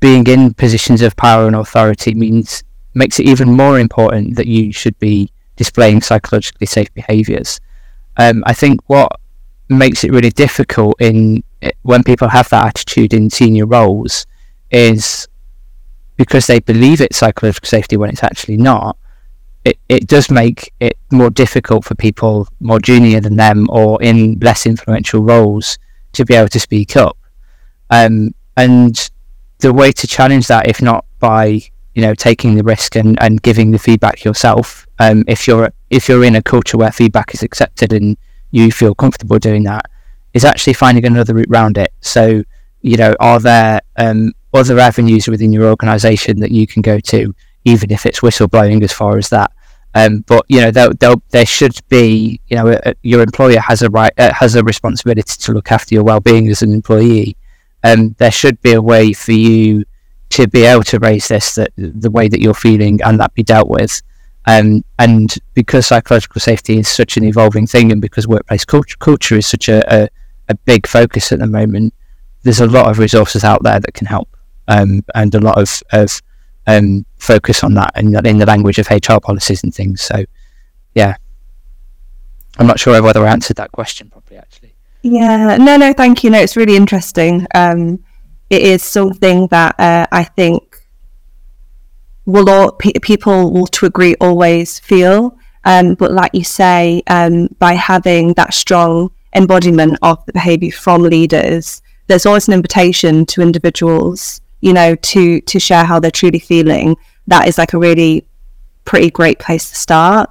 [0.00, 2.62] being in positions of power and authority means
[2.94, 7.60] makes it even more important that you should be displaying psychologically safe behaviours.
[8.16, 9.20] Um, I think what
[9.68, 11.42] makes it really difficult in
[11.82, 14.26] when people have that attitude in senior roles
[14.70, 15.26] is
[16.16, 18.96] because they believe it's psychological safety when it's actually not,
[19.66, 24.38] it, it does make it more difficult for people more junior than them or in
[24.38, 25.76] less influential roles
[26.12, 27.18] to be able to speak up.
[27.90, 29.10] Um, and
[29.58, 31.60] the way to challenge that, if not by
[31.94, 36.08] you know taking the risk and, and giving the feedback yourself, um, if you're if
[36.08, 38.16] you're in a culture where feedback is accepted and
[38.52, 39.86] you feel comfortable doing that,
[40.32, 41.92] is actually finding another route around it.
[42.02, 42.44] So
[42.82, 47.34] you know, are there um, other avenues within your organisation that you can go to,
[47.64, 49.50] even if it's whistleblowing as far as that?
[49.96, 50.90] Um, but you know, there,
[51.30, 54.62] there, should be, you know, a, a- your employer has a right, uh, has a
[54.62, 57.34] responsibility to look after your well-being as an employee.
[57.82, 59.86] Um, there should be a way for you
[60.30, 63.42] to be able to raise this, that the way that you're feeling, and that be
[63.42, 64.02] dealt with.
[64.44, 69.36] Um, and because psychological safety is such an evolving thing, and because workplace culture, culture
[69.36, 70.08] is such a, a,
[70.50, 71.94] a big focus at the moment,
[72.42, 74.28] there's a lot of resources out there that can help,
[74.68, 76.20] um, and a lot of, of
[76.66, 80.00] um, focus on that in, in the language of HR policies and things.
[80.00, 80.24] So,
[80.94, 81.16] yeah,
[82.58, 84.38] I'm not sure whether I answered that question properly.
[84.38, 86.30] Actually, Yeah, no, no, thank you.
[86.30, 87.46] No, it's really interesting.
[87.54, 88.02] Um,
[88.50, 90.76] it is something that uh, I think
[92.24, 95.38] will all pe- people will to agree always feel.
[95.64, 101.02] Um, but like you say, um, by having that strong embodiment of the behaviour from
[101.02, 106.40] leaders, there's always an invitation to individuals, you know, to to share how they're truly
[106.40, 106.96] feeling.
[107.28, 108.26] That is like a really
[108.84, 110.28] pretty great place to start.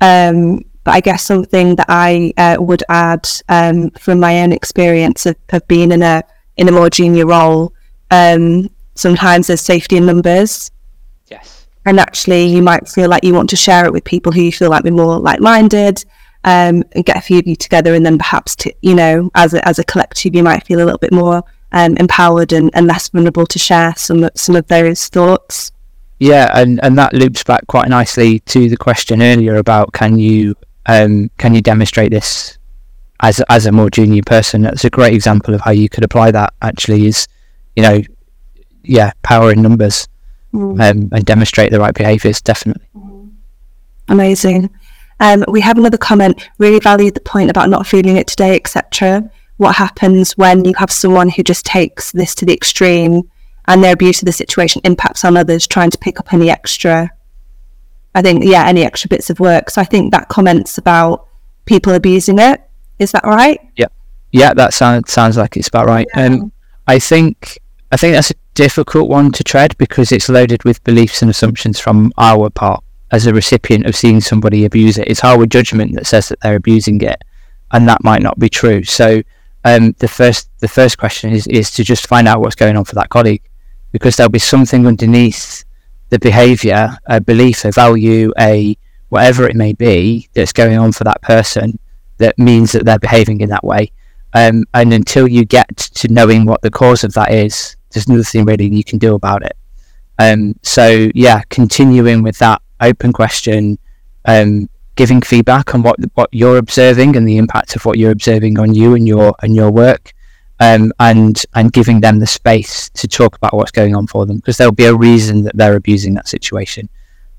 [0.00, 5.26] Um, but I guess something that I uh, would add um, from my own experience
[5.26, 6.22] of, of being in a
[6.56, 7.72] in a more junior role,
[8.12, 10.70] um, sometimes there's safety in numbers,
[11.26, 14.42] yes, and actually you might feel like you want to share it with people who
[14.42, 16.04] you feel like we're more like-minded,
[16.44, 19.54] um, and get a few of you together, and then perhaps to, you know as
[19.54, 22.86] a, as a collective you might feel a little bit more um, empowered and, and
[22.86, 25.72] less vulnerable to share some of- some of those thoughts.
[26.18, 30.54] yeah, and and that loops back quite nicely to the question earlier about can you
[30.86, 32.58] um, can you demonstrate this
[33.20, 34.62] as as a more junior person?
[34.62, 36.52] That's a great example of how you could apply that.
[36.62, 37.26] Actually, is
[37.76, 38.00] you know,
[38.84, 40.08] yeah, power in numbers
[40.54, 40.78] um,
[41.12, 42.40] and demonstrate the right behaviours.
[42.42, 42.86] Definitely.
[44.08, 44.70] Amazing.
[45.20, 46.48] Um, we have another comment.
[46.58, 49.30] Really valued the point about not feeling it today, etc.
[49.62, 53.30] What happens when you have someone who just takes this to the extreme
[53.66, 57.08] and their abuse of the situation impacts on others, trying to pick up any extra?
[58.12, 59.70] I think, yeah, any extra bits of work.
[59.70, 61.28] So I think that comments about
[61.64, 62.60] people abusing it.
[62.98, 63.60] Is that right?
[63.76, 63.86] Yeah,
[64.32, 66.08] Yeah, that sounds sounds like it's about right.
[66.16, 66.50] Um,
[66.88, 67.60] I think
[67.92, 71.78] I think that's a difficult one to tread because it's loaded with beliefs and assumptions
[71.78, 72.82] from our part
[73.12, 75.06] as a recipient of seeing somebody abuse it.
[75.06, 77.22] It's our judgment that says that they're abusing it,
[77.70, 78.82] and that might not be true.
[78.82, 79.22] So,
[79.64, 82.84] um, the first the first question is is to just find out what's going on
[82.84, 83.42] for that colleague,
[83.92, 85.64] because there'll be something underneath
[86.10, 88.76] the behaviour, a belief, a value, a
[89.08, 91.78] whatever it may be that's going on for that person
[92.18, 93.90] that means that they're behaving in that way.
[94.34, 98.44] Um, and until you get to knowing what the cause of that is, there's nothing
[98.44, 99.56] really you can do about it.
[100.18, 103.78] Um, so yeah, continuing with that open question,
[104.24, 108.58] um, giving feedback on what what you're observing and the impact of what you're observing
[108.58, 110.12] on you and your and your work,
[110.60, 114.36] um, and and giving them the space to talk about what's going on for them
[114.36, 116.88] because there'll be a reason that they're abusing that situation,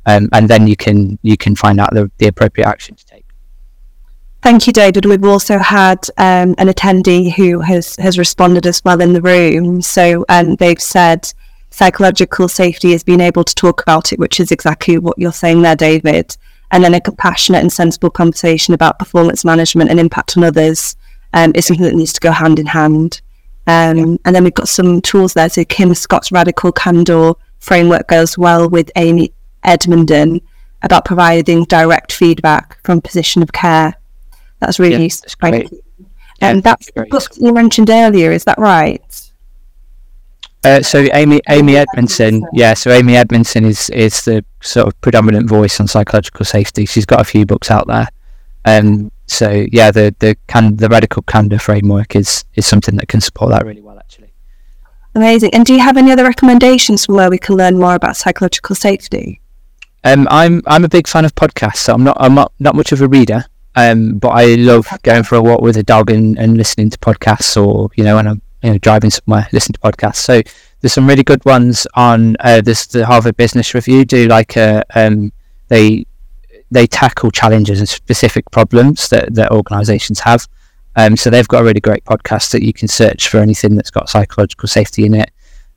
[0.06, 3.26] um, and then you can you can find out the, the appropriate action to take.
[4.44, 5.06] Thank you, David.
[5.06, 9.82] We've also had um, an attendee who has, has responded as well in the room.
[9.82, 11.32] So um, they've said
[11.70, 15.62] psychological safety is being able to talk about it, which is exactly what you're saying
[15.62, 16.36] there, David.
[16.74, 20.98] And then a compassionate and sensible conversation about performance management and impact on others
[21.34, 23.22] um, is something that needs to go hand in hand.
[23.68, 25.50] Um, and then we've got some tools there.
[25.50, 29.32] So Kim Scott's radical candor framework goes well with Amy
[29.64, 30.42] Edmondson
[30.82, 33.94] about providing direct feedback from position of care.
[34.60, 35.30] That's really Yeah, useful.
[35.40, 35.72] great.
[35.72, 35.84] you.
[36.42, 39.32] Yeah, And that's book you mentioned earlier, is that right?
[40.64, 42.74] Uh, so Amy Amy Edmondson, yeah.
[42.74, 46.86] So Amy Edmondson is is the sort of predominant voice on psychological safety.
[46.86, 48.08] She's got a few books out there.
[48.66, 53.20] Um, so yeah, the the can the radical candor framework is is something that can
[53.20, 54.34] support that really well, actually.
[55.16, 55.54] Amazing.
[55.54, 58.76] And do you have any other recommendations from where we can learn more about psychological
[58.76, 59.42] safety?
[60.04, 61.78] Um, I'm I'm a big fan of podcasts.
[61.78, 63.46] So I'm not I'm not, not much of a reader.
[63.76, 66.98] Um, but I love going for a walk with a dog and, and listening to
[67.00, 70.16] podcasts, or you know, when I'm you know driving somewhere, listening to podcasts.
[70.16, 70.42] So
[70.82, 72.88] there's some really good ones on uh, this.
[72.88, 75.32] The Harvard Business Review do like a um,
[75.68, 76.06] they
[76.72, 80.48] they tackle challenges and specific problems that that organisations have.
[80.96, 83.92] Um, so they've got a really great podcast that you can search for anything that's
[83.92, 85.32] got psychological safety in it.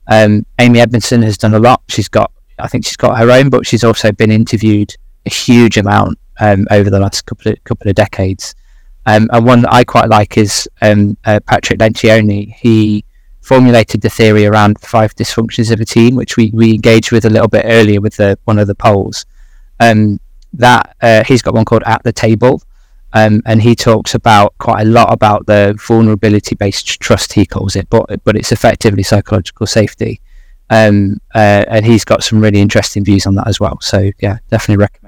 [0.07, 1.81] Um, Amy Edmondson has done a lot.
[1.89, 5.77] She's got, I think she's got her own, but she's also been interviewed a huge
[5.77, 8.55] amount um, over the last couple of couple of decades.
[9.07, 12.53] Um, and one that I quite like is um, uh, Patrick Lencioni.
[12.53, 13.05] He
[13.39, 17.29] formulated the theory around five dysfunctions of a team, which we, we engaged with a
[17.29, 19.25] little bit earlier with the, one of the polls.
[19.79, 20.19] Um,
[20.53, 22.61] that uh, he's got one called At the Table,
[23.13, 27.75] um, and he talks about quite a lot about the vulnerability based trust he calls
[27.75, 30.19] it, but but it's effectively psychological safety.
[30.69, 33.79] Um, uh, and he's got some really interesting views on that as well.
[33.79, 35.06] So yeah, definitely recommend.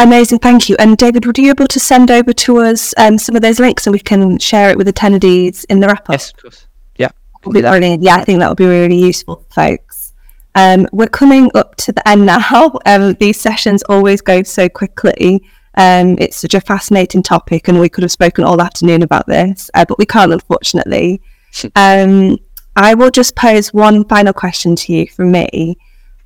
[0.00, 0.76] Amazing, thank you.
[0.78, 3.58] And David, would you be able to send over to us um, some of those
[3.58, 6.14] links and we can share it with attendees in the wrap up?
[6.14, 6.66] Yes, of course.
[6.96, 7.10] Yeah,
[7.42, 8.02] brilliant.
[8.02, 10.14] Yeah, I think that would be really useful, folks.
[10.54, 12.78] Um, we're coming up to the end now.
[12.86, 15.42] Um, these sessions always go so quickly.
[15.74, 19.70] Um, it's such a fascinating topic, and we could have spoken all afternoon about this,
[19.74, 21.20] uh, but we can't, unfortunately.
[21.76, 22.38] um,
[22.76, 25.76] I will just pose one final question to you from me,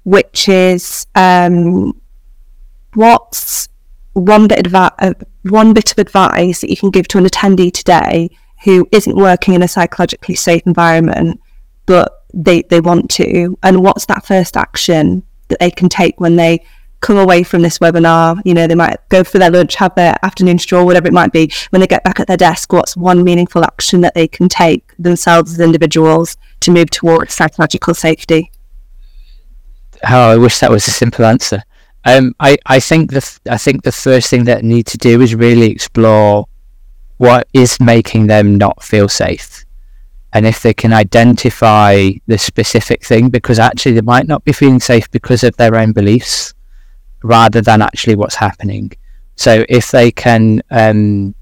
[0.04, 2.00] which is um,
[2.94, 3.68] what's
[4.12, 7.72] one bit, advi- uh, one bit of advice that you can give to an attendee
[7.72, 8.30] today
[8.64, 11.40] who isn't working in a psychologically safe environment,
[11.86, 13.58] but they, they want to?
[13.62, 16.64] And what's that first action that they can take when they
[17.00, 18.40] come away from this webinar?
[18.44, 21.32] You know, they might go for their lunch, have their afternoon stroll, whatever it might
[21.32, 21.52] be.
[21.70, 24.94] When they get back at their desk, what's one meaningful action that they can take
[24.98, 28.52] themselves as individuals to move towards psychological safety?
[30.08, 31.62] Oh, I wish that was a simple answer.
[32.04, 35.20] Um, I, I think the I think the first thing that they need to do
[35.20, 36.46] is really explore
[37.18, 39.64] what is making them not feel safe,
[40.32, 44.80] and if they can identify the specific thing, because actually they might not be feeling
[44.80, 46.54] safe because of their own beliefs,
[47.22, 48.90] rather than actually what's happening.
[49.36, 51.34] So if they can um,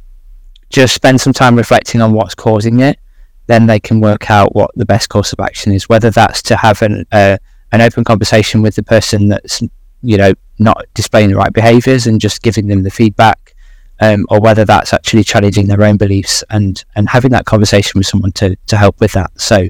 [0.69, 2.99] just spend some time reflecting on what's causing it,
[3.47, 5.89] then they can work out what the best course of action is.
[5.89, 7.39] Whether that's to have an uh,
[7.73, 9.63] an open conversation with the person that's
[10.03, 13.55] you know not displaying the right behaviors and just giving them the feedback
[14.01, 18.07] um, or whether that's actually challenging their own beliefs and and having that conversation with
[18.07, 19.69] someone to to help with that so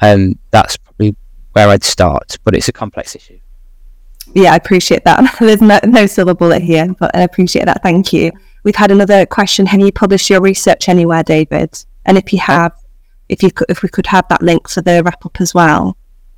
[0.00, 1.16] um, that's probably
[1.52, 3.38] where I'd start but it's a complex issue
[4.34, 5.36] Yeah, I appreciate that.
[5.40, 7.82] There's no, no silver bullet here, but I appreciate that.
[7.82, 8.32] Thank you.
[8.64, 9.66] We've had another question.
[9.66, 11.84] Have you published your research anywhere, David?
[12.04, 12.72] And if you have,
[13.28, 15.96] if you could, if we could have that link for the wrap up as well.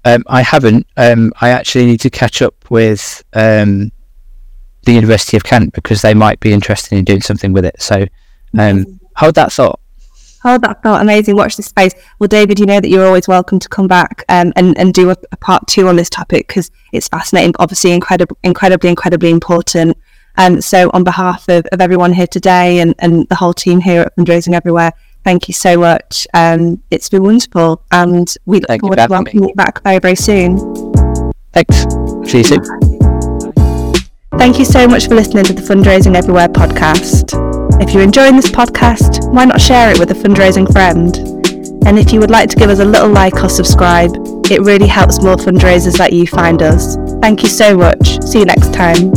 [0.09, 3.93] Um, I haven't um, I actually need to catch up with um,
[4.85, 8.07] the University of Kent because they might be interested in doing something with it so
[8.59, 9.81] um, hold that thought
[10.43, 11.03] Hold that thought.
[11.03, 11.35] amazing.
[11.35, 11.95] Watch this space.
[12.19, 15.11] Well, David, you know that you're always welcome to come back um, and, and do
[15.11, 19.99] a, a part two on this topic because it's fascinating, obviously incredible, incredibly, incredibly important.
[20.37, 24.03] Um, so on behalf of, of everyone here today and, and the whole team here
[24.03, 24.93] at Fundraising Everywhere,
[25.25, 26.27] thank you so much.
[26.35, 30.17] Um, it's been wonderful and we look Thank forward to welcoming you back very, very
[30.17, 30.59] soon.
[31.53, 31.87] thanks
[32.31, 32.61] see you soon
[34.39, 37.35] Thank you so much for listening to the Fundraising Everywhere podcast.
[37.83, 41.17] If you're enjoying this podcast, why not share it with a fundraising friend?
[41.85, 44.13] And if you would like to give us a little like or subscribe,
[44.49, 46.97] it really helps more fundraisers like you find us.
[47.21, 48.23] Thank you so much.
[48.23, 49.13] See you next time.